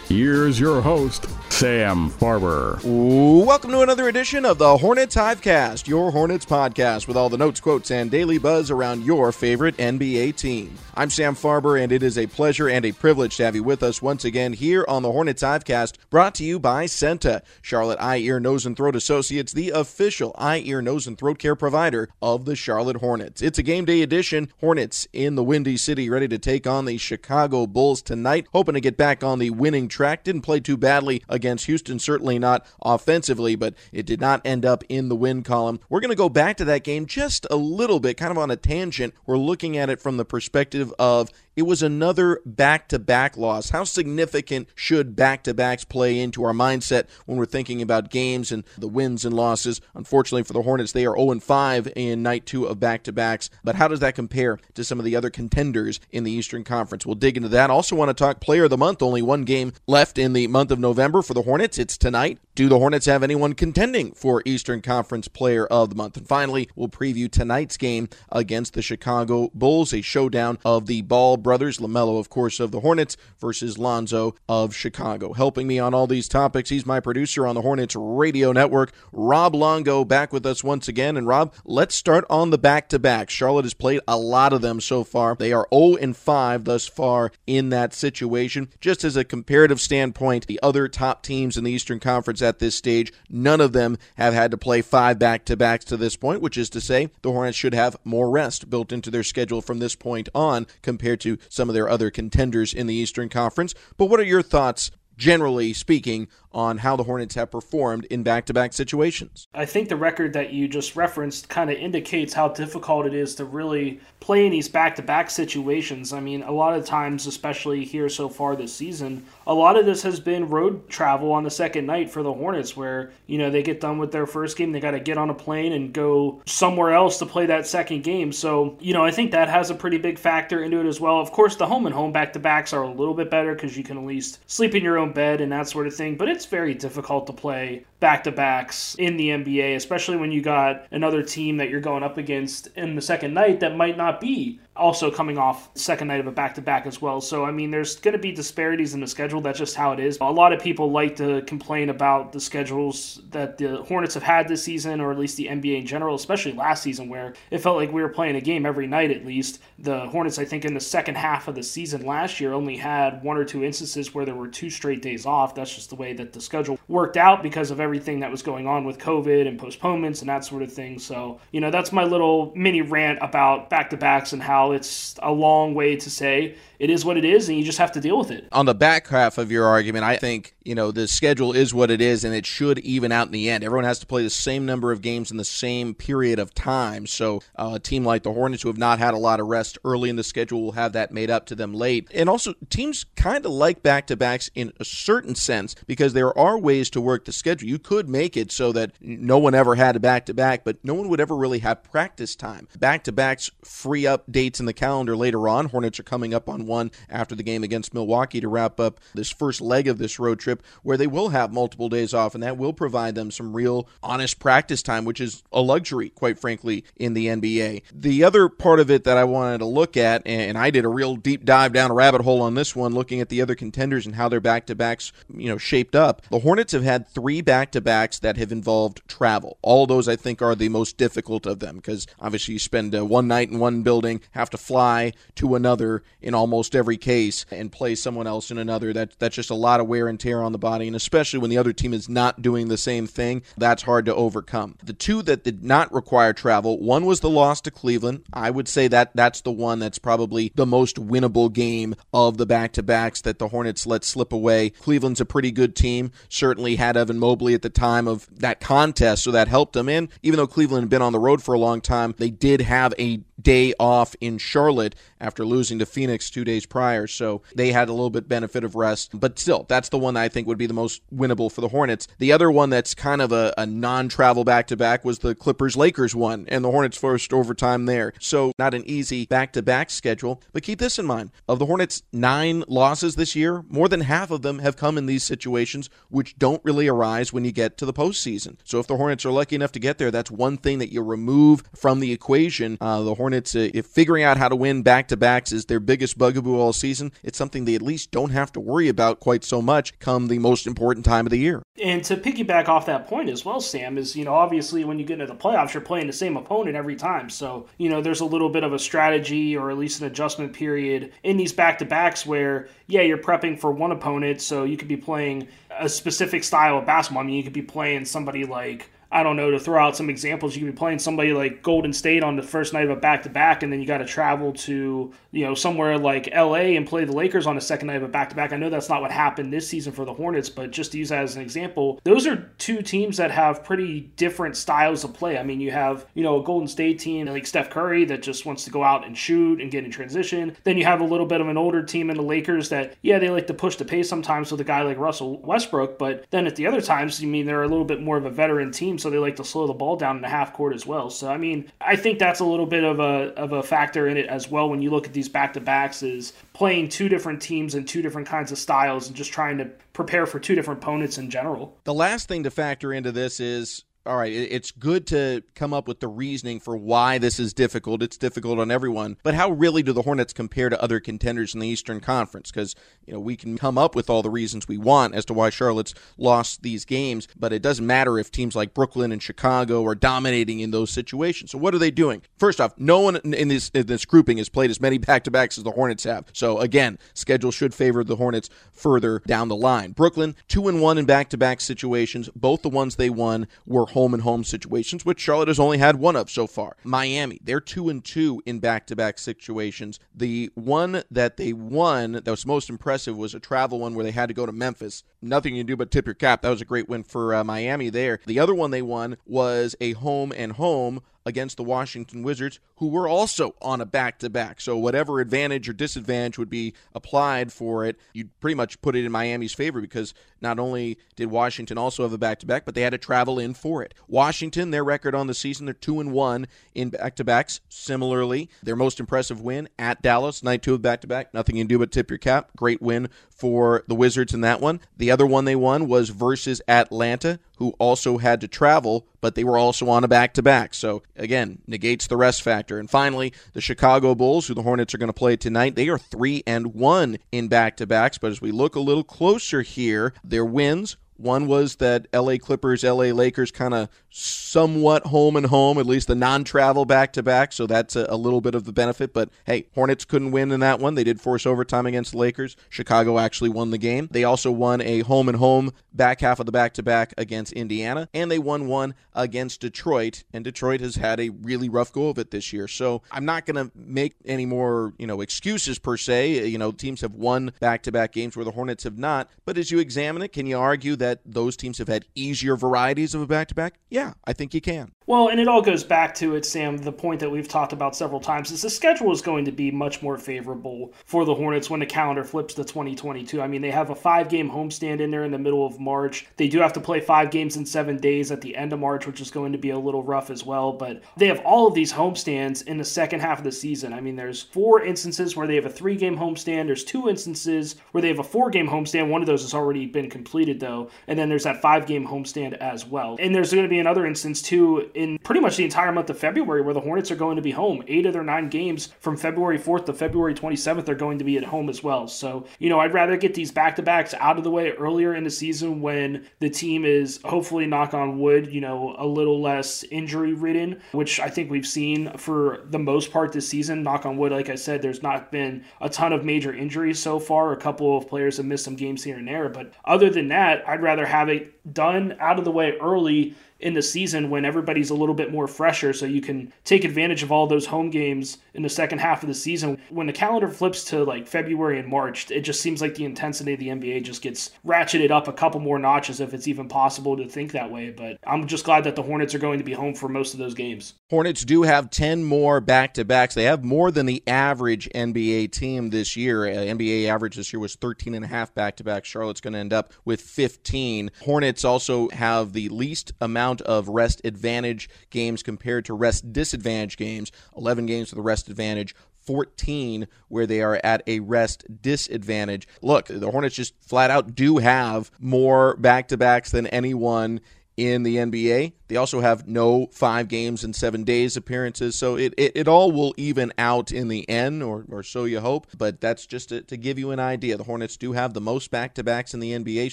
Here's 0.08 0.58
your 0.58 0.80
host, 0.80 1.26
Sam 1.50 2.10
Farber. 2.10 2.80
Welcome 2.82 3.70
to 3.70 3.82
another 3.82 4.08
edition 4.08 4.44
of 4.44 4.58
the 4.58 4.76
Hornets 4.76 5.14
Hivecast, 5.14 5.86
your 5.86 6.10
Hornets 6.10 6.44
podcast 6.44 7.06
with 7.06 7.16
all 7.16 7.28
the 7.28 7.38
notes, 7.38 7.60
quotes, 7.60 7.92
and 7.92 8.10
daily 8.10 8.38
buzz 8.38 8.72
around 8.72 9.04
your 9.04 9.30
favorite 9.30 9.76
NBA 9.76 10.34
team. 10.36 10.74
I'm 10.96 11.10
Sam 11.10 11.36
Farber, 11.36 11.80
and 11.80 11.92
it 11.92 12.02
is 12.02 12.18
a 12.18 12.26
pleasure 12.26 12.68
and 12.68 12.84
a 12.84 12.90
privilege 12.92 13.36
to 13.36 13.44
have 13.44 13.54
you 13.54 13.62
with 13.62 13.84
us 13.84 14.02
once 14.02 14.24
again 14.24 14.52
here 14.52 14.84
on 14.88 15.02
the 15.02 15.12
Hornets 15.12 15.44
Hivecast, 15.44 15.94
brought 16.10 16.34
to 16.36 16.44
you 16.44 16.58
by 16.58 16.86
CEENTA, 16.86 17.42
Charlotte 17.62 18.00
Eye, 18.00 18.18
Ear, 18.18 18.40
Nose, 18.40 18.66
and 18.66 18.76
Throat 18.76 18.96
Associates, 18.96 19.52
the 19.52 19.70
official 19.70 20.34
eye, 20.36 20.58
ear, 20.64 20.82
nose, 20.82 21.06
and 21.06 21.16
throat 21.16 21.38
care 21.38 21.54
provider 21.54 22.08
of 22.20 22.46
the 22.46 22.56
Charlotte 22.56 22.96
Hornets. 22.96 23.42
It's 23.42 23.58
a 23.58 23.62
game 23.62 23.84
day 23.84 24.02
edition. 24.02 24.52
Hornets 24.60 25.06
in 25.12 25.36
the 25.36 25.44
Windy 25.44 25.76
City, 25.76 26.10
ready 26.10 26.26
to 26.28 26.38
take 26.38 26.66
on 26.66 26.84
the 26.84 26.98
Chicago 26.98 27.66
Bulls 27.66 28.02
tonight, 28.02 28.48
hoping 28.52 28.74
to 28.74 28.80
get 28.80 28.96
back 28.96 29.22
on 29.22 29.38
the 29.38 29.50
winning 29.50 29.86
track. 29.86 30.24
Didn't 30.24 30.42
play 30.42 30.58
too 30.58 30.76
badly 30.76 31.22
against 31.34 31.66
Houston, 31.66 31.98
certainly 31.98 32.38
not 32.38 32.64
offensively, 32.82 33.56
but 33.56 33.74
it 33.92 34.06
did 34.06 34.20
not 34.20 34.40
end 34.44 34.64
up 34.64 34.84
in 34.88 35.08
the 35.08 35.16
win 35.16 35.42
column. 35.42 35.80
We're 35.88 36.00
going 36.00 36.10
to 36.10 36.16
go 36.16 36.28
back 36.28 36.56
to 36.58 36.64
that 36.66 36.84
game 36.84 37.06
just 37.06 37.46
a 37.50 37.56
little 37.56 38.00
bit, 38.00 38.16
kind 38.16 38.30
of 38.30 38.38
on 38.38 38.50
a 38.50 38.56
tangent. 38.56 39.14
We're 39.26 39.38
looking 39.38 39.76
at 39.76 39.90
it 39.90 40.00
from 40.00 40.16
the 40.16 40.24
perspective 40.24 40.92
of 40.98 41.30
it 41.56 41.62
was 41.62 41.82
another 41.82 42.40
back 42.44 42.88
to 42.88 42.98
back 42.98 43.36
loss. 43.36 43.70
How 43.70 43.84
significant 43.84 44.68
should 44.74 45.14
back 45.14 45.44
to 45.44 45.54
backs 45.54 45.84
play 45.84 46.18
into 46.18 46.44
our 46.44 46.52
mindset 46.52 47.06
when 47.26 47.38
we're 47.38 47.46
thinking 47.46 47.80
about 47.80 48.10
games 48.10 48.50
and 48.50 48.64
the 48.76 48.88
wins 48.88 49.24
and 49.24 49.34
losses? 49.34 49.80
Unfortunately 49.94 50.42
for 50.42 50.52
the 50.52 50.62
Hornets, 50.62 50.92
they 50.92 51.06
are 51.06 51.16
0 51.16 51.40
5 51.40 51.92
in 51.96 52.22
night 52.22 52.46
two 52.46 52.64
of 52.66 52.80
back 52.80 53.02
to 53.04 53.12
backs. 53.12 53.50
But 53.62 53.76
how 53.76 53.88
does 53.88 54.00
that 54.00 54.14
compare 54.14 54.58
to 54.74 54.84
some 54.84 54.98
of 54.98 55.04
the 55.04 55.16
other 55.16 55.30
contenders 55.30 56.00
in 56.10 56.24
the 56.24 56.32
Eastern 56.32 56.64
Conference? 56.64 57.06
We'll 57.06 57.14
dig 57.14 57.36
into 57.36 57.48
that. 57.50 57.70
Also, 57.70 57.96
want 57.96 58.08
to 58.08 58.14
talk 58.14 58.40
player 58.40 58.64
of 58.64 58.70
the 58.70 58.78
month. 58.78 59.02
Only 59.02 59.22
one 59.22 59.44
game 59.44 59.72
left 59.86 60.18
in 60.18 60.32
the 60.32 60.46
month 60.46 60.70
of 60.70 60.78
November 60.78 61.22
for 61.22 61.34
the 61.34 61.42
Hornets. 61.42 61.78
It's 61.78 61.96
tonight. 61.96 62.38
Do 62.54 62.68
the 62.68 62.78
Hornets 62.78 63.06
have 63.06 63.24
anyone 63.24 63.54
contending 63.54 64.12
for 64.12 64.40
Eastern 64.44 64.80
Conference 64.80 65.26
Player 65.26 65.66
of 65.66 65.90
the 65.90 65.96
Month? 65.96 66.16
And 66.16 66.28
finally, 66.28 66.68
we'll 66.76 66.88
preview 66.88 67.28
tonight's 67.28 67.76
game 67.76 68.08
against 68.30 68.74
the 68.74 68.82
Chicago 68.82 69.50
Bulls, 69.54 69.92
a 69.92 70.02
showdown 70.02 70.58
of 70.64 70.86
the 70.86 71.02
Ball 71.02 71.36
brothers, 71.44 71.78
LaMelo, 71.78 72.18
of 72.18 72.28
course, 72.28 72.58
of 72.58 72.72
the 72.72 72.80
Hornets 72.80 73.16
versus 73.38 73.78
Lonzo 73.78 74.34
of 74.48 74.74
Chicago. 74.74 75.32
Helping 75.32 75.68
me 75.68 75.78
on 75.78 75.94
all 75.94 76.08
these 76.08 76.26
topics, 76.26 76.70
he's 76.70 76.84
my 76.84 76.98
producer 76.98 77.46
on 77.46 77.54
the 77.54 77.62
Hornets 77.62 77.94
Radio 77.94 78.50
Network, 78.50 78.90
Rob 79.12 79.54
Longo, 79.54 80.04
back 80.04 80.32
with 80.32 80.44
us 80.44 80.64
once 80.64 80.88
again. 80.88 81.16
And 81.16 81.28
Rob, 81.28 81.54
let's 81.64 81.94
start 81.94 82.24
on 82.28 82.50
the 82.50 82.58
back 82.58 82.88
to 82.88 82.98
back. 82.98 83.30
Charlotte 83.30 83.64
has 83.64 83.74
played 83.74 84.00
a 84.08 84.18
lot 84.18 84.52
of 84.52 84.62
them 84.62 84.80
so 84.80 85.04
far. 85.04 85.36
They 85.36 85.52
are 85.52 85.68
0 85.72 85.96
and 86.00 86.16
5 86.16 86.64
thus 86.64 86.88
far 86.88 87.30
in 87.46 87.68
that 87.68 87.94
situation. 87.94 88.68
Just 88.80 89.04
as 89.04 89.16
a 89.16 89.22
comparative 89.22 89.80
standpoint, 89.80 90.48
the 90.48 90.58
other 90.62 90.88
top 90.88 91.22
teams 91.22 91.56
in 91.56 91.64
the 91.64 91.70
Eastern 91.70 92.00
Conference 92.00 92.40
at 92.40 92.58
this 92.58 92.74
stage. 92.74 93.12
None 93.28 93.60
of 93.60 93.72
them 93.72 93.98
have 94.16 94.32
had 94.32 94.50
to 94.50 94.56
play 94.56 94.80
five 94.80 95.18
back 95.18 95.44
to 95.44 95.56
backs 95.56 95.84
to 95.86 95.96
this 95.96 96.16
point, 96.16 96.40
which 96.40 96.56
is 96.56 96.70
to 96.70 96.80
say 96.80 97.10
the 97.22 97.30
Hornets 97.30 97.58
should 97.58 97.74
have 97.74 97.96
more 98.04 98.30
rest 98.30 98.70
built 98.70 98.92
into 98.92 99.10
their 99.10 99.22
schedule 99.22 99.60
from 99.60 99.78
this 99.78 99.94
point 99.94 100.28
on 100.34 100.66
compared 100.82 101.20
to 101.20 101.33
some 101.48 101.68
of 101.68 101.74
their 101.74 101.88
other 101.88 102.10
contenders 102.10 102.74
in 102.74 102.86
the 102.86 102.94
Eastern 102.94 103.28
Conference. 103.28 103.74
But 103.96 104.06
what 104.06 104.20
are 104.20 104.24
your 104.24 104.42
thoughts? 104.42 104.90
Generally 105.16 105.74
speaking, 105.74 106.28
on 106.54 106.78
how 106.78 106.94
the 106.94 107.02
Hornets 107.02 107.34
have 107.34 107.50
performed 107.50 108.04
in 108.06 108.22
back 108.22 108.46
to 108.46 108.54
back 108.54 108.72
situations. 108.72 109.48
I 109.52 109.66
think 109.66 109.88
the 109.88 109.96
record 109.96 110.32
that 110.34 110.52
you 110.52 110.68
just 110.68 110.94
referenced 110.94 111.48
kind 111.48 111.68
of 111.68 111.76
indicates 111.76 112.32
how 112.32 112.48
difficult 112.48 113.06
it 113.06 113.14
is 113.14 113.34
to 113.36 113.44
really 113.44 114.00
play 114.20 114.46
in 114.46 114.52
these 114.52 114.68
back 114.68 114.94
to 114.96 115.02
back 115.02 115.30
situations. 115.30 116.12
I 116.12 116.20
mean, 116.20 116.42
a 116.44 116.52
lot 116.52 116.78
of 116.78 116.86
times, 116.86 117.26
especially 117.26 117.84
here 117.84 118.08
so 118.08 118.28
far 118.28 118.54
this 118.54 118.72
season, 118.72 119.26
a 119.46 119.52
lot 119.52 119.76
of 119.76 119.84
this 119.84 120.02
has 120.02 120.20
been 120.20 120.48
road 120.48 120.88
travel 120.88 121.32
on 121.32 121.42
the 121.42 121.50
second 121.50 121.86
night 121.86 122.08
for 122.08 122.22
the 122.22 122.32
Hornets, 122.32 122.76
where, 122.76 123.12
you 123.26 123.36
know, 123.36 123.50
they 123.50 123.62
get 123.62 123.80
done 123.80 123.98
with 123.98 124.12
their 124.12 124.26
first 124.26 124.56
game, 124.56 124.70
they 124.70 124.80
got 124.80 124.92
to 124.92 125.00
get 125.00 125.18
on 125.18 125.30
a 125.30 125.34
plane 125.34 125.72
and 125.72 125.92
go 125.92 126.40
somewhere 126.46 126.92
else 126.92 127.18
to 127.18 127.26
play 127.26 127.46
that 127.46 127.66
second 127.66 128.04
game. 128.04 128.32
So, 128.32 128.78
you 128.80 128.94
know, 128.94 129.04
I 129.04 129.10
think 129.10 129.32
that 129.32 129.48
has 129.48 129.70
a 129.70 129.74
pretty 129.74 129.98
big 129.98 130.18
factor 130.18 130.62
into 130.62 130.78
it 130.78 130.86
as 130.86 131.00
well. 131.00 131.18
Of 131.18 131.32
course, 131.32 131.56
the 131.56 131.66
home 131.66 131.86
and 131.86 131.94
home 131.94 132.12
back 132.12 132.32
to 132.34 132.38
backs 132.38 132.72
are 132.72 132.82
a 132.82 132.90
little 132.90 133.14
bit 133.14 133.28
better 133.28 133.54
because 133.54 133.76
you 133.76 133.82
can 133.82 133.98
at 133.98 134.04
least 134.04 134.38
sleep 134.48 134.76
in 134.76 134.84
your 134.84 134.98
own 134.98 135.03
bed 135.12 135.40
and 135.40 135.52
that 135.52 135.68
sort 135.68 135.86
of 135.86 135.94
thing, 135.94 136.16
but 136.16 136.28
it's 136.28 136.44
it's 136.44 136.46
very 136.46 136.74
difficult 136.74 137.26
to 137.26 137.32
play 137.32 137.84
back 138.04 138.22
to 138.22 138.30
backs 138.30 138.94
in 138.98 139.16
the 139.16 139.30
NBA, 139.30 139.76
especially 139.76 140.18
when 140.18 140.30
you 140.30 140.42
got 140.42 140.84
another 140.90 141.22
team 141.22 141.56
that 141.56 141.70
you're 141.70 141.80
going 141.80 142.02
up 142.02 142.18
against 142.18 142.66
in 142.76 142.94
the 142.96 143.00
second 143.00 143.32
night 143.32 143.60
that 143.60 143.78
might 143.78 143.96
not 143.96 144.20
be 144.20 144.60
also 144.76 145.10
coming 145.10 145.38
off 145.38 145.70
second 145.74 146.08
night 146.08 146.20
of 146.20 146.26
a 146.26 146.32
back 146.32 146.54
to 146.54 146.60
back 146.60 146.86
as 146.86 147.00
well. 147.00 147.20
So 147.20 147.44
I 147.44 147.50
mean, 147.50 147.70
there's 147.70 147.96
going 147.96 148.12
to 148.12 148.18
be 148.18 148.32
disparities 148.32 148.92
in 148.94 149.00
the 149.00 149.06
schedule. 149.06 149.40
That's 149.40 149.58
just 149.58 149.76
how 149.76 149.92
it 149.92 150.00
is. 150.00 150.18
A 150.20 150.24
lot 150.24 150.52
of 150.52 150.60
people 150.60 150.90
like 150.90 151.16
to 151.16 151.42
complain 151.42 151.90
about 151.90 152.32
the 152.32 152.40
schedules 152.40 153.22
that 153.30 153.56
the 153.56 153.82
Hornets 153.84 154.14
have 154.14 154.22
had 154.22 154.48
this 154.48 154.62
season, 154.62 155.00
or 155.00 155.10
at 155.10 155.18
least 155.18 155.36
the 155.36 155.46
NBA 155.46 155.78
in 155.80 155.86
general, 155.86 156.14
especially 156.14 156.52
last 156.52 156.82
season 156.82 157.08
where 157.08 157.34
it 157.50 157.58
felt 157.58 157.76
like 157.76 157.92
we 157.92 158.02
were 158.02 158.08
playing 158.08 158.36
a 158.36 158.40
game 158.40 158.66
every 158.66 158.86
night 158.86 159.10
at 159.10 159.24
least. 159.24 159.60
The 159.78 160.06
Hornets, 160.08 160.38
I 160.38 160.44
think, 160.44 160.64
in 160.64 160.74
the 160.74 160.80
second 160.80 161.16
half 161.16 161.48
of 161.48 161.54
the 161.54 161.62
season 161.62 162.04
last 162.04 162.40
year 162.40 162.52
only 162.52 162.76
had 162.76 163.22
one 163.22 163.36
or 163.36 163.44
two 163.44 163.64
instances 163.64 164.14
where 164.14 164.24
there 164.24 164.34
were 164.34 164.48
two 164.48 164.70
straight 164.70 165.02
days 165.02 165.24
off. 165.24 165.54
That's 165.54 165.74
just 165.74 165.90
the 165.90 165.96
way 165.96 166.12
that 166.14 166.32
the 166.32 166.40
schedule 166.40 166.78
worked 166.88 167.16
out 167.16 167.42
because 167.42 167.70
of 167.70 167.80
everything 167.94 168.18
that 168.18 168.30
was 168.30 168.42
going 168.42 168.66
on 168.66 168.84
with 168.84 168.98
COVID 168.98 169.46
and 169.46 169.56
postponements 169.56 170.20
and 170.20 170.28
that 170.28 170.44
sort 170.44 170.62
of 170.62 170.72
thing. 170.72 170.98
So, 170.98 171.38
you 171.52 171.60
know, 171.60 171.70
that's 171.70 171.92
my 171.92 172.02
little 172.02 172.52
mini 172.56 172.82
rant 172.82 173.20
about 173.22 173.70
back 173.70 173.88
to 173.90 173.96
backs 173.96 174.32
and 174.32 174.42
how 174.42 174.72
it's 174.72 175.14
a 175.22 175.30
long 175.30 175.74
way 175.74 175.94
to 175.94 176.10
say 176.10 176.56
it 176.78 176.90
is 176.90 177.04
what 177.04 177.16
it 177.16 177.24
is, 177.24 177.48
and 177.48 177.56
you 177.56 177.64
just 177.64 177.78
have 177.78 177.92
to 177.92 178.00
deal 178.00 178.18
with 178.18 178.30
it. 178.30 178.46
On 178.52 178.66
the 178.66 178.74
back 178.74 179.06
half 179.08 179.38
of 179.38 179.50
your 179.50 179.66
argument, 179.66 180.04
I 180.04 180.16
think 180.16 180.54
you 180.64 180.74
know 180.74 180.90
the 180.90 181.06
schedule 181.06 181.52
is 181.52 181.72
what 181.72 181.90
it 181.90 182.00
is, 182.00 182.24
and 182.24 182.34
it 182.34 182.44
should 182.44 182.78
even 182.80 183.12
out 183.12 183.26
in 183.26 183.32
the 183.32 183.48
end. 183.48 183.64
Everyone 183.64 183.84
has 183.84 183.98
to 184.00 184.06
play 184.06 184.22
the 184.22 184.30
same 184.30 184.66
number 184.66 184.92
of 184.92 185.00
games 185.00 185.30
in 185.30 185.36
the 185.36 185.44
same 185.44 185.94
period 185.94 186.38
of 186.38 186.52
time. 186.54 187.06
So 187.06 187.40
uh, 187.56 187.72
a 187.74 187.80
team 187.80 188.04
like 188.04 188.22
the 188.22 188.32
Hornets, 188.32 188.62
who 188.62 188.68
have 188.68 188.78
not 188.78 188.98
had 188.98 189.14
a 189.14 189.18
lot 189.18 189.40
of 189.40 189.46
rest 189.46 189.78
early 189.84 190.10
in 190.10 190.16
the 190.16 190.24
schedule, 190.24 190.62
will 190.62 190.72
have 190.72 190.92
that 190.92 191.12
made 191.12 191.30
up 191.30 191.46
to 191.46 191.54
them 191.54 191.72
late. 191.72 192.08
And 192.12 192.28
also, 192.28 192.54
teams 192.70 193.04
kind 193.16 193.46
of 193.46 193.52
like 193.52 193.82
back 193.82 194.06
to 194.08 194.16
backs 194.16 194.50
in 194.54 194.72
a 194.80 194.84
certain 194.84 195.34
sense 195.34 195.74
because 195.86 196.12
there 196.12 196.36
are 196.36 196.58
ways 196.58 196.90
to 196.90 197.00
work 197.00 197.24
the 197.24 197.32
schedule. 197.32 197.68
You 197.68 197.73
could 197.78 198.08
make 198.08 198.36
it 198.36 198.52
so 198.52 198.72
that 198.72 198.92
no 199.00 199.38
one 199.38 199.54
ever 199.54 199.74
had 199.74 199.96
a 199.96 200.00
back 200.00 200.26
to 200.26 200.34
back, 200.34 200.64
but 200.64 200.76
no 200.82 200.94
one 200.94 201.08
would 201.08 201.20
ever 201.20 201.36
really 201.36 201.60
have 201.60 201.82
practice 201.82 202.36
time. 202.36 202.68
Back 202.78 203.04
to 203.04 203.12
backs 203.12 203.50
free 203.64 204.06
up 204.06 204.24
dates 204.30 204.60
in 204.60 204.66
the 204.66 204.72
calendar 204.72 205.16
later 205.16 205.48
on. 205.48 205.66
Hornets 205.66 206.00
are 206.00 206.04
coming 206.04 206.34
up 206.34 206.48
on 206.48 206.66
one 206.66 206.90
after 207.08 207.34
the 207.34 207.42
game 207.42 207.62
against 207.62 207.94
Milwaukee 207.94 208.40
to 208.40 208.48
wrap 208.48 208.80
up 208.80 209.00
this 209.14 209.30
first 209.30 209.60
leg 209.60 209.88
of 209.88 209.98
this 209.98 210.18
road 210.18 210.38
trip 210.38 210.62
where 210.82 210.96
they 210.96 211.06
will 211.06 211.30
have 211.30 211.52
multiple 211.52 211.88
days 211.88 212.14
off, 212.14 212.34
and 212.34 212.42
that 212.42 212.56
will 212.56 212.72
provide 212.72 213.14
them 213.14 213.30
some 213.30 213.54
real 213.54 213.88
honest 214.02 214.38
practice 214.38 214.82
time, 214.82 215.04
which 215.04 215.20
is 215.20 215.42
a 215.52 215.60
luxury, 215.60 216.10
quite 216.10 216.38
frankly, 216.38 216.84
in 216.96 217.14
the 217.14 217.26
NBA. 217.26 217.82
The 217.92 218.24
other 218.24 218.48
part 218.48 218.80
of 218.80 218.90
it 218.90 219.04
that 219.04 219.16
I 219.16 219.24
wanted 219.24 219.58
to 219.58 219.66
look 219.66 219.96
at, 219.96 220.22
and 220.26 220.56
I 220.58 220.70
did 220.70 220.84
a 220.84 220.88
real 220.88 221.16
deep 221.16 221.44
dive 221.44 221.72
down 221.72 221.90
a 221.90 221.94
rabbit 221.94 222.22
hole 222.22 222.42
on 222.42 222.54
this 222.54 222.74
one, 222.76 222.94
looking 222.94 223.20
at 223.20 223.28
the 223.28 223.42
other 223.42 223.54
contenders 223.54 224.06
and 224.06 224.14
how 224.14 224.28
their 224.28 224.40
back 224.40 224.66
to 224.66 224.74
backs, 224.74 225.12
you 225.34 225.48
know, 225.48 225.58
shaped 225.58 225.94
up. 225.94 226.22
The 226.30 226.40
Hornets 226.40 226.72
have 226.72 226.82
had 226.82 227.08
three 227.08 227.40
back 227.40 227.63
to 227.72 227.80
backs 227.80 228.18
that 228.18 228.36
have 228.36 228.52
involved 228.52 229.02
travel. 229.08 229.58
All 229.62 229.86
those 229.86 230.08
I 230.08 230.16
think 230.16 230.42
are 230.42 230.54
the 230.54 230.68
most 230.68 230.96
difficult 230.96 231.46
of 231.46 231.60
them 231.60 231.76
because 231.76 232.06
obviously 232.20 232.54
you 232.54 232.58
spend 232.58 232.94
uh, 232.94 233.04
one 233.04 233.28
night 233.28 233.50
in 233.50 233.58
one 233.58 233.82
building, 233.82 234.20
have 234.32 234.50
to 234.50 234.58
fly 234.58 235.12
to 235.36 235.54
another 235.54 236.02
in 236.20 236.34
almost 236.34 236.74
every 236.74 236.96
case, 236.96 237.46
and 237.50 237.72
play 237.72 237.94
someone 237.94 238.26
else 238.26 238.50
in 238.50 238.58
another. 238.58 238.92
That 238.92 239.18
that's 239.18 239.36
just 239.36 239.50
a 239.50 239.54
lot 239.54 239.80
of 239.80 239.86
wear 239.86 240.08
and 240.08 240.18
tear 240.18 240.42
on 240.42 240.52
the 240.52 240.58
body, 240.58 240.86
and 240.86 240.96
especially 240.96 241.38
when 241.38 241.50
the 241.50 241.58
other 241.58 241.72
team 241.72 241.92
is 241.92 242.08
not 242.08 242.42
doing 242.42 242.68
the 242.68 242.78
same 242.78 243.06
thing, 243.06 243.42
that's 243.56 243.82
hard 243.82 244.06
to 244.06 244.14
overcome. 244.14 244.76
The 244.82 244.92
two 244.92 245.22
that 245.22 245.44
did 245.44 245.64
not 245.64 245.92
require 245.92 246.32
travel, 246.32 246.78
one 246.78 247.04
was 247.04 247.20
the 247.20 247.30
loss 247.30 247.60
to 247.62 247.70
Cleveland. 247.70 248.24
I 248.32 248.50
would 248.50 248.68
say 248.68 248.88
that 248.88 249.14
that's 249.14 249.40
the 249.40 249.52
one 249.52 249.78
that's 249.78 249.98
probably 249.98 250.52
the 250.54 250.66
most 250.66 250.96
winnable 250.96 251.52
game 251.52 251.94
of 252.12 252.36
the 252.36 252.46
back 252.46 252.72
to 252.72 252.82
backs 252.82 253.20
that 253.22 253.38
the 253.38 253.48
Hornets 253.48 253.86
let 253.86 254.04
slip 254.04 254.32
away. 254.32 254.70
Cleveland's 254.70 255.20
a 255.20 255.24
pretty 255.24 255.50
good 255.50 255.74
team, 255.74 256.10
certainly 256.28 256.76
had 256.76 256.96
Evan 256.96 257.18
Mobley 257.18 257.53
at 257.54 257.62
the 257.62 257.70
time 257.70 258.06
of 258.06 258.28
that 258.40 258.60
contest, 258.60 259.24
so 259.24 259.30
that 259.30 259.48
helped 259.48 259.72
them 259.72 259.88
in. 259.88 260.08
Even 260.22 260.36
though 260.36 260.46
Cleveland 260.46 260.82
had 260.82 260.90
been 260.90 261.02
on 261.02 261.12
the 261.12 261.18
road 261.18 261.42
for 261.42 261.54
a 261.54 261.58
long 261.58 261.80
time, 261.80 262.14
they 262.18 262.30
did 262.30 262.60
have 262.60 262.92
a 262.98 263.20
day 263.44 263.74
off 263.78 264.16
in 264.20 264.38
Charlotte 264.38 264.96
after 265.20 265.44
losing 265.44 265.78
to 265.78 265.86
Phoenix 265.86 266.28
two 266.28 266.44
days 266.44 266.66
prior. 266.66 267.06
So 267.06 267.42
they 267.54 267.70
had 267.70 267.88
a 267.88 267.92
little 267.92 268.10
bit 268.10 268.28
benefit 268.28 268.64
of 268.64 268.74
rest. 268.74 269.18
But 269.18 269.38
still, 269.38 269.64
that's 269.68 269.90
the 269.90 269.98
one 269.98 270.14
that 270.14 270.22
I 270.22 270.28
think 270.28 270.48
would 270.48 270.58
be 270.58 270.66
the 270.66 270.74
most 270.74 271.02
winnable 271.14 271.52
for 271.52 271.60
the 271.60 271.68
Hornets. 271.68 272.08
The 272.18 272.32
other 272.32 272.50
one 272.50 272.70
that's 272.70 272.94
kind 272.94 273.22
of 273.22 273.30
a, 273.30 273.54
a 273.56 273.66
non 273.66 274.08
travel 274.08 274.44
back 274.44 274.66
to 274.68 274.76
back 274.76 275.04
was 275.04 275.20
the 275.20 275.34
Clippers 275.34 275.76
Lakers 275.76 276.14
one, 276.14 276.46
and 276.48 276.64
the 276.64 276.70
Hornets 276.70 276.96
forced 276.96 277.32
overtime 277.32 277.86
there. 277.86 278.12
So 278.18 278.52
not 278.58 278.74
an 278.74 278.84
easy 278.86 279.26
back 279.26 279.52
to 279.52 279.62
back 279.62 279.90
schedule. 279.90 280.42
But 280.52 280.62
keep 280.62 280.78
this 280.78 280.98
in 280.98 281.06
mind 281.06 281.30
of 281.48 281.58
the 281.58 281.66
Hornets' 281.66 282.02
nine 282.12 282.64
losses 282.66 283.16
this 283.16 283.36
year, 283.36 283.64
more 283.68 283.88
than 283.88 284.00
half 284.00 284.30
of 284.30 284.42
them 284.42 284.58
have 284.60 284.76
come 284.76 284.98
in 284.98 285.06
these 285.06 285.24
situations, 285.24 285.90
which 286.08 286.38
don't 286.38 286.64
really 286.64 286.88
arise 286.88 287.32
when 287.32 287.44
you 287.44 287.52
get 287.52 287.76
to 287.78 287.86
the 287.86 287.92
postseason. 287.92 288.56
So 288.64 288.78
if 288.78 288.86
the 288.86 288.96
Hornets 288.96 289.24
are 289.24 289.30
lucky 289.30 289.56
enough 289.56 289.72
to 289.72 289.78
get 289.78 289.98
there, 289.98 290.10
that's 290.10 290.30
one 290.30 290.56
thing 290.56 290.78
that 290.78 290.92
you 290.92 291.02
remove 291.02 291.62
from 291.74 292.00
the 292.00 292.12
equation. 292.12 292.78
Uh, 292.80 293.02
the 293.02 293.14
Hornets, 293.14 293.33
uh, 293.34 293.70
if 293.74 293.86
figuring 293.86 294.24
out 294.24 294.36
how 294.36 294.48
to 294.48 294.56
win 294.56 294.82
back 294.82 295.08
to 295.08 295.16
backs 295.16 295.52
is 295.52 295.66
their 295.66 295.80
biggest 295.80 296.18
bugaboo 296.18 296.58
all 296.58 296.72
season, 296.72 297.12
it's 297.22 297.38
something 297.38 297.64
they 297.64 297.74
at 297.74 297.82
least 297.82 298.10
don't 298.10 298.30
have 298.30 298.52
to 298.52 298.60
worry 298.60 298.88
about 298.88 299.20
quite 299.20 299.44
so 299.44 299.60
much 299.60 299.98
come 299.98 300.28
the 300.28 300.38
most 300.38 300.66
important 300.66 301.04
time 301.04 301.26
of 301.26 301.30
the 301.30 301.38
year. 301.38 301.62
And 301.82 302.04
to 302.04 302.16
piggyback 302.16 302.68
off 302.68 302.86
that 302.86 303.08
point 303.08 303.28
as 303.28 303.44
well, 303.44 303.60
Sam, 303.60 303.98
is, 303.98 304.14
you 304.14 304.24
know, 304.24 304.34
obviously 304.34 304.84
when 304.84 304.98
you 304.98 305.04
get 305.04 305.20
into 305.20 305.32
the 305.32 305.38
playoffs, 305.38 305.74
you're 305.74 305.80
playing 305.80 306.06
the 306.06 306.12
same 306.12 306.36
opponent 306.36 306.76
every 306.76 306.96
time. 306.96 307.28
So, 307.28 307.66
you 307.78 307.88
know, 307.88 308.00
there's 308.00 308.20
a 308.20 308.24
little 308.24 308.48
bit 308.48 308.62
of 308.62 308.72
a 308.72 308.78
strategy 308.78 309.56
or 309.56 309.70
at 309.70 309.78
least 309.78 310.00
an 310.00 310.06
adjustment 310.06 310.52
period 310.52 311.12
in 311.22 311.36
these 311.36 311.52
back 311.52 311.78
to 311.78 311.84
backs 311.84 312.24
where, 312.24 312.68
yeah, 312.86 313.02
you're 313.02 313.18
prepping 313.18 313.58
for 313.58 313.72
one 313.72 313.90
opponent. 313.90 314.40
So 314.40 314.64
you 314.64 314.76
could 314.76 314.88
be 314.88 314.96
playing 314.96 315.48
a 315.70 315.88
specific 315.88 316.44
style 316.44 316.78
of 316.78 316.86
basketball. 316.86 317.24
I 317.24 317.26
mean, 317.26 317.36
you 317.36 317.42
could 317.42 317.52
be 317.52 317.62
playing 317.62 318.04
somebody 318.04 318.44
like 318.44 318.90
I 319.14 319.22
don't 319.22 319.36
know, 319.36 319.52
to 319.52 319.60
throw 319.60 319.80
out 319.80 319.96
some 319.96 320.10
examples, 320.10 320.56
you 320.56 320.64
could 320.64 320.74
be 320.74 320.76
playing 320.76 320.98
somebody 320.98 321.32
like 321.32 321.62
Golden 321.62 321.92
State 321.92 322.24
on 322.24 322.34
the 322.34 322.42
first 322.42 322.72
night 322.72 322.84
of 322.84 322.90
a 322.90 322.96
back 322.96 323.22
to 323.22 323.28
back, 323.28 323.62
and 323.62 323.72
then 323.72 323.80
you 323.80 323.86
got 323.86 323.98
to 323.98 324.04
travel 324.04 324.52
to, 324.52 325.12
you 325.30 325.44
know, 325.44 325.54
somewhere 325.54 325.96
like 325.96 326.28
LA 326.34 326.74
and 326.74 326.84
play 326.84 327.04
the 327.04 327.12
Lakers 327.12 327.46
on 327.46 327.54
the 327.54 327.60
second 327.60 327.86
night 327.86 327.96
of 327.96 328.02
a 328.02 328.08
back 328.08 328.30
to 328.30 328.34
back. 328.34 328.52
I 328.52 328.56
know 328.56 328.68
that's 328.68 328.88
not 328.88 329.00
what 329.00 329.12
happened 329.12 329.52
this 329.52 329.68
season 329.68 329.92
for 329.92 330.04
the 330.04 330.12
Hornets, 330.12 330.48
but 330.48 330.72
just 330.72 330.92
to 330.92 330.98
use 330.98 331.10
that 331.10 331.22
as 331.22 331.36
an 331.36 331.42
example, 331.42 332.00
those 332.02 332.26
are 332.26 332.50
two 332.58 332.82
teams 332.82 333.16
that 333.18 333.30
have 333.30 333.62
pretty 333.62 334.00
different 334.16 334.56
styles 334.56 335.04
of 335.04 335.14
play. 335.14 335.38
I 335.38 335.44
mean, 335.44 335.60
you 335.60 335.70
have, 335.70 336.06
you 336.14 336.24
know, 336.24 336.40
a 336.40 336.44
Golden 336.44 336.66
State 336.66 336.98
team 336.98 337.26
like 337.26 337.46
Steph 337.46 337.70
Curry 337.70 338.04
that 338.06 338.20
just 338.20 338.44
wants 338.44 338.64
to 338.64 338.70
go 338.70 338.82
out 338.82 339.06
and 339.06 339.16
shoot 339.16 339.60
and 339.60 339.70
get 339.70 339.84
in 339.84 339.92
transition. 339.92 340.56
Then 340.64 340.76
you 340.76 340.84
have 340.86 341.00
a 341.00 341.04
little 341.04 341.26
bit 341.26 341.40
of 341.40 341.46
an 341.46 341.56
older 341.56 341.84
team 341.84 342.10
in 342.10 342.16
the 342.16 342.22
Lakers 342.22 342.68
that, 342.70 342.96
yeah, 343.02 343.20
they 343.20 343.30
like 343.30 343.46
to 343.46 343.54
push 343.54 343.76
the 343.76 343.84
pace 343.84 344.08
sometimes 344.08 344.50
with 344.50 344.60
a 344.60 344.64
guy 344.64 344.82
like 344.82 344.98
Russell 344.98 345.38
Westbrook, 345.38 345.98
but 345.98 346.24
then 346.30 346.48
at 346.48 346.56
the 346.56 346.66
other 346.66 346.80
times, 346.80 347.22
you 347.22 347.28
mean 347.28 347.46
they're 347.46 347.62
a 347.62 347.68
little 347.68 347.84
bit 347.84 348.02
more 348.02 348.16
of 348.16 348.24
a 348.24 348.30
veteran 348.30 348.72
team 348.72 348.98
so 349.04 349.10
they 349.10 349.18
like 349.18 349.36
to 349.36 349.44
slow 349.44 349.66
the 349.66 349.74
ball 349.74 349.96
down 349.96 350.16
in 350.16 350.22
the 350.22 350.28
half 350.28 350.54
court 350.54 350.74
as 350.74 350.86
well. 350.86 351.10
So 351.10 351.30
I 351.30 351.36
mean, 351.36 351.70
I 351.78 351.94
think 351.94 352.18
that's 352.18 352.40
a 352.40 352.44
little 352.44 352.64
bit 352.64 352.84
of 352.84 353.00
a 353.00 353.34
of 353.36 353.52
a 353.52 353.62
factor 353.62 354.08
in 354.08 354.16
it 354.16 354.26
as 354.26 354.50
well 354.50 354.70
when 354.70 354.80
you 354.80 354.88
look 354.88 355.06
at 355.06 355.12
these 355.12 355.28
back 355.28 355.52
to 355.52 355.60
backs 355.60 356.02
is 356.02 356.32
playing 356.54 356.88
two 356.88 357.10
different 357.10 357.42
teams 357.42 357.74
and 357.74 357.86
two 357.86 358.00
different 358.00 358.26
kinds 358.26 358.50
of 358.50 358.56
styles 358.56 359.06
and 359.06 359.14
just 359.14 359.30
trying 359.30 359.58
to 359.58 359.66
prepare 359.92 360.24
for 360.24 360.40
two 360.40 360.54
different 360.54 360.82
opponents 360.82 361.18
in 361.18 361.28
general. 361.28 361.76
The 361.84 361.92
last 361.92 362.28
thing 362.28 362.44
to 362.44 362.50
factor 362.50 362.94
into 362.94 363.12
this 363.12 363.40
is 363.40 363.84
all 364.06 364.16
right, 364.16 364.32
it's 364.32 364.70
good 364.70 365.06
to 365.06 365.42
come 365.54 365.72
up 365.72 365.88
with 365.88 366.00
the 366.00 366.08
reasoning 366.08 366.60
for 366.60 366.76
why 366.76 367.16
this 367.16 367.40
is 367.40 367.54
difficult. 367.54 368.02
It's 368.02 368.18
difficult 368.18 368.58
on 368.58 368.70
everyone. 368.70 369.16
But 369.22 369.34
how 369.34 369.50
really 369.50 369.82
do 369.82 369.92
the 369.92 370.02
Hornets 370.02 370.34
compare 370.34 370.68
to 370.68 370.82
other 370.82 371.00
contenders 371.00 371.54
in 371.54 371.60
the 371.60 371.68
Eastern 371.68 372.00
Conference? 372.00 372.50
Because, 372.50 372.74
you 373.06 373.14
know, 373.14 373.20
we 373.20 373.34
can 373.34 373.56
come 373.56 373.78
up 373.78 373.94
with 373.94 374.10
all 374.10 374.22
the 374.22 374.28
reasons 374.28 374.68
we 374.68 374.76
want 374.76 375.14
as 375.14 375.24
to 375.26 375.34
why 375.34 375.48
Charlotte's 375.48 375.94
lost 376.18 376.62
these 376.62 376.84
games, 376.84 377.28
but 377.34 377.52
it 377.52 377.62
doesn't 377.62 377.86
matter 377.86 378.18
if 378.18 378.30
teams 378.30 378.54
like 378.54 378.74
Brooklyn 378.74 379.10
and 379.10 379.22
Chicago 379.22 379.84
are 379.86 379.94
dominating 379.94 380.60
in 380.60 380.70
those 380.70 380.90
situations. 380.90 381.50
So 381.52 381.58
what 381.58 381.74
are 381.74 381.78
they 381.78 381.90
doing? 381.90 382.20
First 382.36 382.60
off, 382.60 382.74
no 382.76 383.00
one 383.00 383.16
in 383.16 383.48
this 383.48 383.70
in 383.70 383.86
this 383.86 384.04
grouping 384.04 384.36
has 384.36 384.50
played 384.50 384.70
as 384.70 384.80
many 384.82 384.98
back-to-backs 384.98 385.56
as 385.56 385.64
the 385.64 385.70
Hornets 385.70 386.04
have. 386.04 386.26
So 386.34 386.58
again, 386.58 386.98
schedule 387.14 387.50
should 387.50 387.72
favor 387.72 388.04
the 388.04 388.16
Hornets 388.16 388.50
further 388.72 389.20
down 389.26 389.48
the 389.48 389.56
line. 389.56 389.92
Brooklyn, 389.92 390.36
2 390.48 390.68
and 390.68 390.82
1 390.82 390.98
in 390.98 391.06
back-to-back 391.06 391.62
situations. 391.62 392.28
Both 392.36 392.60
the 392.60 392.68
ones 392.68 392.96
they 392.96 393.08
won 393.08 393.48
were 393.64 393.86
home 393.94 394.12
and 394.12 394.24
home 394.24 394.42
situations, 394.42 395.04
which 395.04 395.20
Charlotte 395.20 395.48
has 395.48 395.60
only 395.60 395.78
had 395.78 395.96
one 395.96 396.16
of 396.16 396.28
so 396.28 396.46
far. 396.48 396.76
Miami, 396.82 397.38
they're 397.42 397.60
two 397.60 397.88
and 397.88 398.04
two 398.04 398.42
in 398.44 398.58
back 398.58 398.86
to 398.88 398.96
back 398.96 399.18
situations. 399.18 400.00
The 400.12 400.50
one 400.54 401.04
that 401.12 401.36
they 401.36 401.52
won 401.52 402.12
that 402.12 402.26
was 402.26 402.44
most 402.44 402.68
impressive 402.68 403.16
was 403.16 403.34
a 403.34 403.40
travel 403.40 403.78
one 403.78 403.94
where 403.94 404.04
they 404.04 404.10
had 404.10 404.28
to 404.28 404.34
go 404.34 404.46
to 404.46 404.52
Memphis. 404.52 405.04
Nothing 405.22 405.54
you 405.54 405.60
can 405.60 405.68
do 405.68 405.76
but 405.76 405.92
tip 405.92 406.06
your 406.06 406.14
cap. 406.14 406.42
That 406.42 406.50
was 406.50 406.60
a 406.60 406.66
great 406.66 406.88
win 406.88 407.04
for 407.04 407.34
uh, 407.34 407.44
Miami 407.44 407.88
there. 407.88 408.18
The 408.26 408.40
other 408.40 408.54
one 408.54 408.72
they 408.72 408.82
won 408.82 409.16
was 409.24 409.76
a 409.80 409.92
home 409.92 410.32
and 410.36 410.52
home 410.52 411.00
against 411.26 411.56
the 411.56 411.62
Washington 411.62 412.22
Wizards, 412.22 412.60
who 412.76 412.88
were 412.88 413.08
also 413.08 413.54
on 413.62 413.80
a 413.80 413.86
back 413.86 414.18
to 414.18 414.30
back. 414.30 414.60
So, 414.60 414.76
whatever 414.76 415.20
advantage 415.20 415.68
or 415.68 415.72
disadvantage 415.72 416.38
would 416.38 416.50
be 416.50 416.74
applied 416.94 417.52
for 417.52 417.84
it, 417.84 417.98
you'd 418.12 418.38
pretty 418.40 418.54
much 418.54 418.80
put 418.82 418.96
it 418.96 419.04
in 419.04 419.12
Miami's 419.12 419.54
favor 419.54 419.80
because 419.80 420.14
not 420.40 420.58
only 420.58 420.98
did 421.16 421.30
Washington 421.30 421.78
also 421.78 422.02
have 422.02 422.12
a 422.12 422.18
back 422.18 422.40
to 422.40 422.46
back, 422.46 422.64
but 422.64 422.74
they 422.74 422.82
had 422.82 422.90
to 422.90 422.98
travel 422.98 423.38
in 423.38 423.54
for 423.54 423.82
it. 423.82 423.94
Washington, 424.08 424.70
their 424.70 424.84
record 424.84 425.14
on 425.14 425.26
the 425.26 425.34
season, 425.34 425.66
they're 425.66 425.74
2 425.74 426.00
and 426.00 426.12
1 426.12 426.46
in 426.74 426.90
back 426.90 427.16
to 427.16 427.24
backs. 427.24 427.60
Similarly, 427.68 428.50
their 428.62 428.76
most 428.76 429.00
impressive 429.00 429.40
win 429.40 429.68
at 429.78 430.02
Dallas, 430.02 430.42
night 430.42 430.62
two 430.62 430.74
of 430.74 430.82
back 430.82 431.00
to 431.00 431.06
back. 431.06 431.32
Nothing 431.32 431.56
you 431.56 431.62
can 431.62 431.68
do 431.68 431.78
but 431.78 431.92
tip 431.92 432.10
your 432.10 432.18
cap. 432.18 432.50
Great 432.56 432.82
win 432.82 433.08
for 433.44 433.84
the 433.88 433.94
Wizards 433.94 434.32
in 434.32 434.40
that 434.40 434.62
one. 434.62 434.80
The 434.96 435.10
other 435.10 435.26
one 435.26 435.44
they 435.44 435.54
won 435.54 435.86
was 435.86 436.08
versus 436.08 436.62
Atlanta, 436.66 437.40
who 437.58 437.74
also 437.78 438.16
had 438.16 438.40
to 438.40 438.48
travel, 438.48 439.06
but 439.20 439.34
they 439.34 439.44
were 439.44 439.58
also 439.58 439.90
on 439.90 440.02
a 440.02 440.08
back 440.08 440.32
to 440.34 440.42
back. 440.42 440.72
So, 440.72 441.02
again, 441.14 441.58
negates 441.66 442.06
the 442.06 442.16
rest 442.16 442.40
factor. 442.40 442.78
And 442.78 442.88
finally, 442.88 443.34
the 443.52 443.60
Chicago 443.60 444.14
Bulls, 444.14 444.46
who 444.46 444.54
the 444.54 444.62
Hornets 444.62 444.94
are 444.94 444.98
going 444.98 445.10
to 445.10 445.12
play 445.12 445.36
tonight, 445.36 445.74
they 445.74 445.90
are 445.90 445.98
3 445.98 446.42
and 446.46 446.68
1 446.68 447.18
in 447.32 447.48
back 447.48 447.76
to 447.76 447.86
backs. 447.86 448.16
But 448.16 448.30
as 448.30 448.40
we 448.40 448.50
look 448.50 448.76
a 448.76 448.80
little 448.80 449.04
closer 449.04 449.60
here, 449.60 450.14
their 450.24 450.46
wins 450.46 450.96
One 451.16 451.46
was 451.46 451.76
that 451.76 452.06
LA 452.12 452.36
Clippers, 452.38 452.82
LA 452.82 453.12
Lakers 453.12 453.50
kind 453.50 453.74
of 453.74 453.88
somewhat 454.10 455.06
home 455.06 455.36
and 455.36 455.46
home, 455.46 455.78
at 455.78 455.86
least 455.86 456.08
the 456.08 456.14
non 456.14 456.44
travel 456.44 456.84
back 456.84 457.12
to 457.12 457.22
back. 457.22 457.52
So 457.52 457.66
that's 457.66 457.96
a, 457.96 458.06
a, 458.08 458.16
little 458.16 458.40
bit 458.40 458.54
of 458.54 458.64
the 458.64 458.72
benefit. 458.72 459.12
But 459.12 459.30
hey, 459.44 459.66
Hornets 459.74 460.04
couldn't 460.04 460.32
win 460.32 460.50
in 460.50 460.60
that 460.60 460.80
one. 460.80 460.94
They 460.94 461.04
did 461.04 461.20
force 461.20 461.46
overtime 461.46 461.86
against 461.86 462.12
the 462.12 462.18
Lakers. 462.18 462.56
Chicago 462.68 463.18
actually 463.18 463.50
won 463.50 463.70
the 463.70 463.78
game. 463.78 464.08
They 464.10 464.24
also 464.24 464.50
won 464.50 464.80
a 464.80 465.00
home 465.00 465.28
and 465.28 465.38
home 465.38 465.72
back 465.92 466.20
half 466.20 466.40
of 466.40 466.46
the 466.46 466.52
back 466.52 466.74
to 466.74 466.82
back 466.82 467.14
against 467.16 467.52
Indiana. 467.52 468.08
And 468.12 468.30
they 468.30 468.38
won 468.38 468.66
one 468.66 468.94
against 469.14 469.60
Detroit. 469.60 470.24
And 470.32 470.44
Detroit 470.44 470.80
has 470.80 470.96
had 470.96 471.20
a 471.20 471.28
really 471.28 471.68
rough 471.68 471.92
go 471.92 472.08
of 472.08 472.18
it 472.18 472.30
this 472.30 472.52
year. 472.52 472.66
So 472.66 473.02
I'm 473.10 473.24
not 473.24 473.46
going 473.46 473.56
to 473.56 473.72
make 473.76 474.14
any 474.24 474.46
more, 474.46 474.94
you 474.98 475.06
know, 475.06 475.20
excuses 475.20 475.78
per 475.78 475.96
se. 475.96 476.48
You 476.48 476.58
know, 476.58 476.72
teams 476.72 477.02
have 477.02 477.14
won 477.14 477.52
back 477.60 477.82
to 477.84 477.92
back 477.92 478.12
games 478.12 478.36
where 478.36 478.44
the 478.44 478.52
Hornets 478.52 478.84
have 478.84 478.98
not. 478.98 479.30
But 479.44 479.58
as 479.58 479.70
you 479.70 479.78
examine 479.78 480.22
it, 480.22 480.32
can 480.32 480.46
you 480.46 480.58
argue 480.58 480.96
that? 480.96 481.03
That 481.04 481.20
those 481.26 481.54
teams 481.54 481.76
have 481.76 481.88
had 481.88 482.06
easier 482.14 482.56
varieties 482.56 483.14
of 483.14 483.20
a 483.20 483.26
back 483.26 483.48
to 483.48 483.54
back? 483.54 483.74
Yeah, 483.90 484.14
I 484.24 484.32
think 484.32 484.54
you 484.54 484.62
can. 484.62 484.92
Well, 485.06 485.28
and 485.28 485.38
it 485.38 485.48
all 485.48 485.60
goes 485.60 485.84
back 485.84 486.14
to 486.14 486.34
it, 486.34 486.46
Sam, 486.46 486.78
the 486.78 486.90
point 486.90 487.20
that 487.20 487.30
we've 487.30 487.46
talked 487.46 487.74
about 487.74 487.94
several 487.94 488.20
times 488.20 488.50
is 488.50 488.62
the 488.62 488.70
schedule 488.70 489.12
is 489.12 489.20
going 489.20 489.44
to 489.44 489.52
be 489.52 489.70
much 489.70 490.00
more 490.00 490.16
favorable 490.16 490.94
for 491.04 491.26
the 491.26 491.34
Hornets 491.34 491.68
when 491.68 491.80
the 491.80 491.86
calendar 491.86 492.24
flips 492.24 492.54
to 492.54 492.64
2022. 492.64 493.42
I 493.42 493.46
mean, 493.46 493.60
they 493.60 493.70
have 493.70 493.90
a 493.90 493.94
five 493.94 494.30
game 494.30 494.50
homestand 494.50 495.00
in 495.00 495.10
there 495.10 495.24
in 495.24 495.30
the 495.30 495.38
middle 495.38 495.66
of 495.66 495.78
March. 495.78 496.26
They 496.38 496.48
do 496.48 496.58
have 496.60 496.72
to 496.72 496.80
play 496.80 497.00
five 497.00 497.30
games 497.30 497.58
in 497.58 497.66
seven 497.66 497.98
days 497.98 498.32
at 498.32 498.40
the 498.40 498.56
end 498.56 498.72
of 498.72 498.80
March, 498.80 499.06
which 499.06 499.20
is 499.20 499.30
going 499.30 499.52
to 499.52 499.58
be 499.58 499.70
a 499.70 499.78
little 499.78 500.02
rough 500.02 500.30
as 500.30 500.42
well. 500.42 500.72
But 500.72 501.02
they 501.18 501.26
have 501.26 501.40
all 501.40 501.66
of 501.66 501.74
these 501.74 501.92
homestands 501.92 502.66
in 502.66 502.78
the 502.78 502.84
second 502.84 503.20
half 503.20 503.36
of 503.36 503.44
the 503.44 503.52
season. 503.52 503.92
I 503.92 504.00
mean, 504.00 504.16
there's 504.16 504.40
four 504.40 504.82
instances 504.82 505.36
where 505.36 505.46
they 505.46 505.56
have 505.56 505.66
a 505.66 505.70
three 505.70 505.96
game 505.96 506.16
homestand, 506.16 506.64
there's 506.64 506.82
two 506.82 507.10
instances 507.10 507.76
where 507.92 508.00
they 508.00 508.08
have 508.08 508.20
a 508.20 508.24
four 508.24 508.48
game 508.48 508.68
homestand. 508.68 509.10
One 509.10 509.20
of 509.20 509.26
those 509.26 509.42
has 509.42 509.52
already 509.52 509.84
been 509.84 510.08
completed, 510.08 510.60
though. 510.60 510.88
And 511.08 511.18
then 511.18 511.28
there's 511.28 511.44
that 511.44 511.60
five 511.60 511.84
game 511.84 512.06
homestand 512.06 512.54
as 512.54 512.86
well. 512.86 513.16
And 513.20 513.34
there's 513.34 513.52
going 513.52 513.64
to 513.64 513.68
be 513.68 513.80
another 513.80 514.06
instance, 514.06 514.40
too, 514.40 514.90
in 514.94 515.18
pretty 515.18 515.40
much 515.40 515.56
the 515.56 515.64
entire 515.64 515.92
month 515.92 516.10
of 516.10 516.18
February 516.18 516.62
where 516.62 516.74
the 516.74 516.80
Hornets 516.80 517.10
are 517.10 517.16
going 517.16 517.36
to 517.36 517.42
be 517.42 517.50
home. 517.50 517.82
Eight 517.88 518.06
of 518.06 518.12
their 518.12 518.22
nine 518.22 518.48
games 518.48 518.88
from 519.00 519.16
February 519.16 519.58
4th 519.58 519.86
to 519.86 519.92
February 519.92 520.34
27th 520.34 520.88
are 520.88 520.94
going 520.94 521.18
to 521.18 521.24
be 521.24 521.36
at 521.36 521.44
home 521.44 521.68
as 521.68 521.82
well. 521.82 522.06
So, 522.08 522.46
you 522.58 522.68
know, 522.68 522.80
I'd 522.80 522.94
rather 522.94 523.16
get 523.16 523.34
these 523.34 523.52
back 523.52 523.76
to 523.76 523.82
backs 523.82 524.14
out 524.14 524.38
of 524.38 524.44
the 524.44 524.50
way 524.50 524.70
earlier 524.72 525.14
in 525.14 525.24
the 525.24 525.30
season 525.30 525.80
when 525.80 526.26
the 526.40 526.50
team 526.50 526.84
is 526.84 527.20
hopefully, 527.24 527.66
knock 527.66 527.94
on 527.94 528.18
wood, 528.18 528.52
you 528.52 528.60
know, 528.60 528.94
a 528.98 529.06
little 529.06 529.40
less 529.40 529.84
injury 529.84 530.32
ridden, 530.32 530.80
which 530.92 531.20
I 531.20 531.28
think 531.28 531.50
we've 531.50 531.66
seen 531.66 532.16
for 532.16 532.60
the 532.70 532.78
most 532.78 533.10
part 533.10 533.32
this 533.32 533.48
season. 533.48 533.82
Knock 533.82 534.06
on 534.06 534.16
wood, 534.16 534.32
like 534.32 534.48
I 534.48 534.54
said, 534.54 534.82
there's 534.82 535.02
not 535.02 535.32
been 535.32 535.64
a 535.80 535.88
ton 535.88 536.12
of 536.12 536.24
major 536.24 536.54
injuries 536.54 536.98
so 536.98 537.18
far. 537.18 537.52
A 537.52 537.56
couple 537.56 537.96
of 537.96 538.08
players 538.08 538.36
have 538.36 538.46
missed 538.46 538.64
some 538.64 538.76
games 538.76 539.02
here 539.02 539.16
and 539.16 539.26
there. 539.26 539.48
But 539.48 539.72
other 539.84 540.10
than 540.10 540.28
that, 540.28 540.68
I'd 540.68 540.82
rather 540.82 541.06
have 541.06 541.28
it 541.28 541.72
done 541.72 542.16
out 542.20 542.38
of 542.38 542.44
the 542.44 542.50
way 542.50 542.76
early 542.80 543.34
in 543.64 543.72
the 543.72 543.82
season 543.82 544.28
when 544.28 544.44
everybody's 544.44 544.90
a 544.90 544.94
little 544.94 545.14
bit 545.14 545.32
more 545.32 545.48
fresher 545.48 545.94
so 545.94 546.04
you 546.04 546.20
can 546.20 546.52
take 546.64 546.84
advantage 546.84 547.22
of 547.22 547.32
all 547.32 547.46
those 547.46 547.64
home 547.64 547.88
games 547.88 548.36
in 548.52 548.62
the 548.62 548.68
second 548.68 548.98
half 548.98 549.22
of 549.22 549.28
the 549.28 549.34
season. 549.34 549.80
When 549.88 550.06
the 550.06 550.12
calendar 550.12 550.48
flips 550.48 550.84
to 550.86 551.02
like 551.02 551.26
February 551.26 551.78
and 551.78 551.88
March, 551.88 552.30
it 552.30 552.42
just 552.42 552.60
seems 552.60 552.82
like 552.82 552.94
the 552.94 553.06
intensity 553.06 553.54
of 553.54 553.60
the 553.60 553.68
NBA 553.68 554.04
just 554.04 554.20
gets 554.20 554.50
ratcheted 554.66 555.10
up 555.10 555.28
a 555.28 555.32
couple 555.32 555.60
more 555.60 555.78
notches 555.78 556.20
if 556.20 556.34
it's 556.34 556.46
even 556.46 556.68
possible 556.68 557.16
to 557.16 557.26
think 557.26 557.52
that 557.52 557.70
way. 557.70 557.88
But 557.90 558.18
I'm 558.26 558.46
just 558.46 558.66
glad 558.66 558.84
that 558.84 558.96
the 558.96 559.02
Hornets 559.02 559.34
are 559.34 559.38
going 559.38 559.58
to 559.58 559.64
be 559.64 559.72
home 559.72 559.94
for 559.94 560.10
most 560.10 560.34
of 560.34 560.38
those 560.38 560.54
games. 560.54 560.92
Hornets 561.08 561.42
do 561.42 561.62
have 561.62 561.88
10 561.88 562.22
more 562.22 562.60
back 562.60 562.92
to 562.94 563.04
backs. 563.04 563.34
They 563.34 563.44
have 563.44 563.64
more 563.64 563.90
than 563.90 564.04
the 564.04 564.22
average 564.26 564.90
NBA 564.94 565.52
team 565.52 565.88
this 565.88 566.16
year. 566.16 566.46
Uh, 566.46 566.56
NBA 566.56 567.08
average 567.08 567.36
this 567.36 567.50
year 567.50 567.60
was 567.60 567.76
13 567.76 568.14
and 568.14 568.26
a 568.26 568.28
half 568.28 568.54
back 568.54 568.76
to 568.76 568.84
back. 568.84 569.06
Charlotte's 569.06 569.40
going 569.40 569.54
to 569.54 569.58
end 569.58 569.72
up 569.72 569.94
with 570.04 570.20
15. 570.20 571.10
Hornets 571.22 571.64
also 571.64 572.10
have 572.10 572.52
the 572.52 572.68
least 572.68 573.12
amount 573.22 573.53
amount 573.54 573.62
of 573.62 573.88
rest 573.88 574.20
advantage 574.24 574.88
games 575.10 575.42
compared 575.42 575.84
to 575.84 575.94
rest 575.94 576.32
disadvantage 576.32 576.96
games. 576.96 577.30
11 577.56 577.86
games 577.86 578.10
with 578.10 578.18
a 578.18 578.22
rest 578.22 578.48
advantage, 578.48 578.94
14 579.20 580.06
where 580.28 580.46
they 580.46 580.60
are 580.60 580.80
at 580.84 581.02
a 581.06 581.20
rest 581.20 581.64
disadvantage. 581.82 582.66
Look, 582.82 583.06
the 583.06 583.30
Hornets 583.30 583.54
just 583.54 583.74
flat 583.80 584.10
out 584.10 584.34
do 584.34 584.58
have 584.58 585.10
more 585.18 585.76
back 585.76 586.08
to 586.08 586.16
backs 586.16 586.50
than 586.50 586.66
anyone 586.68 587.40
in 587.76 588.04
the 588.04 588.16
NBA. 588.16 588.72
They 588.88 588.96
also 588.96 589.20
have 589.20 589.48
no 589.48 589.88
five 589.90 590.28
games 590.28 590.62
in 590.62 590.72
seven 590.72 591.04
days 591.04 591.36
appearances. 591.36 591.96
So 591.96 592.16
it, 592.16 592.34
it, 592.36 592.52
it 592.54 592.68
all 592.68 592.92
will 592.92 593.14
even 593.16 593.52
out 593.58 593.90
in 593.90 594.08
the 594.08 594.28
end, 594.28 594.62
or, 594.62 594.84
or 594.90 595.02
so 595.02 595.24
you 595.24 595.40
hope. 595.40 595.66
But 595.76 596.00
that's 596.00 596.26
just 596.26 596.50
to, 596.50 596.62
to 596.62 596.76
give 596.76 596.98
you 596.98 597.10
an 597.10 597.20
idea. 597.20 597.56
The 597.56 597.64
Hornets 597.64 597.96
do 597.96 598.12
have 598.12 598.34
the 598.34 598.40
most 598.40 598.70
back 598.70 598.94
to 598.94 599.04
backs 599.04 599.34
in 599.34 599.40
the 599.40 599.52
NBA 599.52 599.92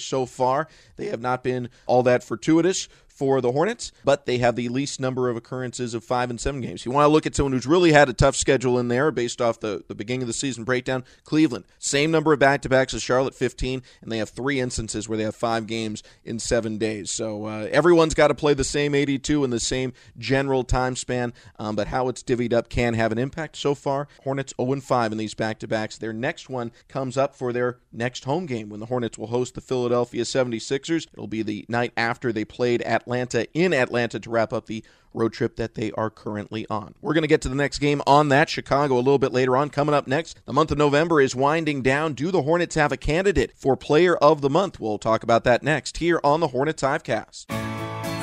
so 0.00 0.26
far. 0.26 0.68
They 0.96 1.06
have 1.06 1.20
not 1.20 1.42
been 1.42 1.70
all 1.86 2.02
that 2.04 2.22
fortuitous 2.22 2.88
for 3.14 3.40
the 3.40 3.52
Hornets, 3.52 3.92
but 4.04 4.26
they 4.26 4.38
have 4.38 4.56
the 4.56 4.68
least 4.68 5.00
number 5.00 5.28
of 5.28 5.36
occurrences 5.36 5.94
of 5.94 6.02
five 6.02 6.30
and 6.30 6.40
seven 6.40 6.60
games. 6.60 6.84
You 6.84 6.92
want 6.92 7.04
to 7.04 7.12
look 7.12 7.26
at 7.26 7.36
someone 7.36 7.52
who's 7.52 7.66
really 7.66 7.92
had 7.92 8.08
a 8.08 8.12
tough 8.12 8.36
schedule 8.36 8.78
in 8.78 8.88
there 8.88 9.10
based 9.10 9.40
off 9.40 9.60
the, 9.60 9.84
the 9.86 9.94
beginning 9.94 10.22
of 10.22 10.26
the 10.26 10.32
season 10.32 10.64
breakdown. 10.64 11.04
Cleveland, 11.24 11.66
same 11.78 12.10
number 12.10 12.32
of 12.32 12.38
back 12.38 12.62
to 12.62 12.68
backs 12.68 12.94
as 12.94 13.02
Charlotte, 13.02 13.34
15, 13.34 13.82
and 14.00 14.10
they 14.10 14.18
have 14.18 14.30
three 14.30 14.58
instances 14.58 15.08
where 15.08 15.18
they 15.18 15.24
have 15.24 15.36
five 15.36 15.66
games 15.66 16.02
in 16.24 16.38
seven 16.38 16.78
days. 16.78 17.10
So 17.10 17.46
uh, 17.46 17.68
everyone's 17.70 18.14
got 18.14 18.28
to 18.28 18.34
play 18.34 18.54
the 18.54 18.64
same 18.64 18.94
82 18.94 19.44
in 19.44 19.50
the 19.50 19.60
same 19.60 19.92
general 20.18 20.64
time 20.64 20.96
span, 20.96 21.32
um, 21.58 21.76
but 21.76 21.88
how 21.88 22.08
it's 22.08 22.22
divvied 22.22 22.52
up 22.52 22.68
can 22.68 22.94
have 22.94 23.12
an 23.12 23.18
impact. 23.18 23.56
So 23.56 23.74
far, 23.74 24.08
Hornets 24.24 24.54
0 24.60 24.80
5 24.80 25.12
in 25.12 25.18
these 25.18 25.34
back 25.34 25.58
to 25.60 25.68
backs. 25.68 25.98
Their 25.98 26.12
next 26.12 26.48
one 26.48 26.72
comes 26.88 27.16
up 27.16 27.36
for 27.36 27.52
their 27.52 27.78
next 27.92 28.24
home 28.24 28.46
game 28.46 28.68
when 28.68 28.80
the 28.80 28.86
Hornets 28.86 29.18
will 29.18 29.28
host 29.28 29.54
the 29.54 29.60
Philadelphia 29.60 30.22
76ers. 30.22 31.06
It'll 31.12 31.26
be 31.26 31.42
the 31.42 31.64
night 31.68 31.92
after 31.96 32.32
they 32.32 32.44
played 32.44 32.82
Atlanta 32.82 33.01
Atlanta 33.02 33.46
in 33.52 33.74
Atlanta 33.74 34.20
to 34.20 34.30
wrap 34.30 34.52
up 34.52 34.66
the 34.66 34.84
road 35.14 35.32
trip 35.32 35.56
that 35.56 35.74
they 35.74 35.92
are 35.92 36.08
currently 36.08 36.66
on. 36.70 36.94
We're 37.02 37.12
going 37.12 37.22
to 37.22 37.28
get 37.28 37.42
to 37.42 37.48
the 37.48 37.54
next 37.54 37.78
game 37.78 38.00
on 38.06 38.28
that. 38.30 38.48
Chicago 38.48 38.94
a 38.94 38.96
little 38.96 39.18
bit 39.18 39.32
later 39.32 39.56
on. 39.56 39.68
Coming 39.68 39.94
up 39.94 40.06
next, 40.06 40.40
the 40.46 40.52
month 40.52 40.70
of 40.70 40.78
November 40.78 41.20
is 41.20 41.36
winding 41.36 41.82
down. 41.82 42.14
Do 42.14 42.30
the 42.30 42.42
Hornets 42.42 42.76
have 42.76 42.92
a 42.92 42.96
candidate 42.96 43.52
for 43.56 43.76
Player 43.76 44.16
of 44.16 44.40
the 44.40 44.50
Month? 44.50 44.80
We'll 44.80 44.98
talk 44.98 45.22
about 45.22 45.44
that 45.44 45.62
next 45.62 45.98
here 45.98 46.20
on 46.24 46.40
the 46.40 46.48
Hornets 46.48 46.82
Hivecast. 46.82 47.46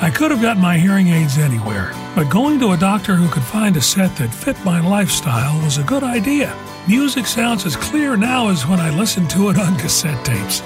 I 0.02 0.10
could 0.10 0.30
have 0.30 0.40
gotten 0.40 0.62
my 0.62 0.78
hearing 0.78 1.08
aids 1.08 1.36
anywhere, 1.36 1.92
but 2.16 2.30
going 2.30 2.58
to 2.60 2.72
a 2.72 2.76
doctor 2.76 3.14
who 3.14 3.28
could 3.28 3.42
find 3.42 3.76
a 3.76 3.82
set 3.82 4.16
that 4.16 4.34
fit 4.34 4.56
my 4.64 4.80
lifestyle 4.80 5.62
was 5.62 5.76
a 5.76 5.84
good 5.84 6.02
idea. 6.02 6.56
Music 6.88 7.26
sounds 7.26 7.66
as 7.66 7.76
clear 7.76 8.16
now 8.16 8.48
as 8.48 8.66
when 8.66 8.80
I 8.80 8.96
listened 8.96 9.28
to 9.30 9.50
it 9.50 9.58
on 9.58 9.76
cassette 9.76 10.24
tapes. 10.24 10.62